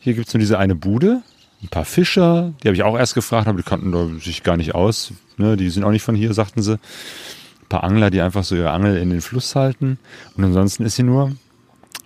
Hier 0.00 0.14
gibt's 0.14 0.32
nur 0.32 0.38
diese 0.38 0.58
eine 0.58 0.74
Bude 0.74 1.22
ein 1.62 1.68
paar 1.68 1.84
Fischer, 1.84 2.52
die 2.62 2.68
habe 2.68 2.74
ich 2.74 2.82
auch 2.82 2.96
erst 2.96 3.14
gefragt, 3.14 3.46
aber 3.46 3.58
die 3.58 3.64
kannten 3.64 4.20
sich 4.20 4.42
gar 4.42 4.56
nicht 4.56 4.74
aus. 4.74 5.12
Ne? 5.40 5.56
Die 5.56 5.70
sind 5.70 5.84
auch 5.84 5.90
nicht 5.90 6.02
von 6.02 6.14
hier, 6.14 6.32
sagten 6.34 6.62
sie. 6.62 6.74
Ein 6.74 7.68
paar 7.68 7.84
Angler, 7.84 8.10
die 8.10 8.20
einfach 8.20 8.44
so 8.44 8.54
ihre 8.54 8.70
Angel 8.70 8.96
in 8.96 9.10
den 9.10 9.20
Fluss 9.20 9.56
halten. 9.56 9.98
Und 10.36 10.44
ansonsten 10.44 10.84
ist 10.84 10.96
hier 10.96 11.04
nur 11.04 11.32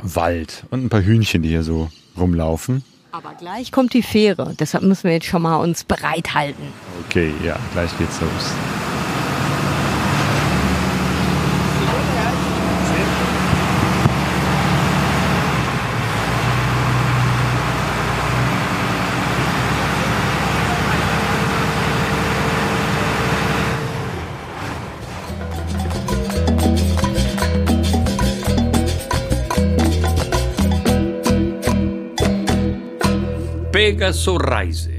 Wald 0.03 0.65
und 0.71 0.85
ein 0.85 0.89
paar 0.89 1.03
Hühnchen, 1.03 1.43
die 1.43 1.51
hier 1.51 1.63
so 1.63 1.91
rumlaufen. 2.19 2.85
Aber 3.13 3.35
gleich 3.35 3.71
kommt 3.71 3.95
die 3.95 4.03
Fähre, 4.03 4.55
deshalb 4.59 4.83
müssen 4.83 5.05
wir 5.05 5.13
jetzt 5.13 5.27
schon 5.27 5.43
mal 5.43 5.57
uns 5.57 5.85
bereithalten. 5.85 6.65
Okay, 7.07 7.33
ja, 7.45 7.57
gleich 7.73 7.97
geht's 7.97 8.21
los. 8.21 8.53
Pegaso 33.95 34.37
Reise. 34.37 34.94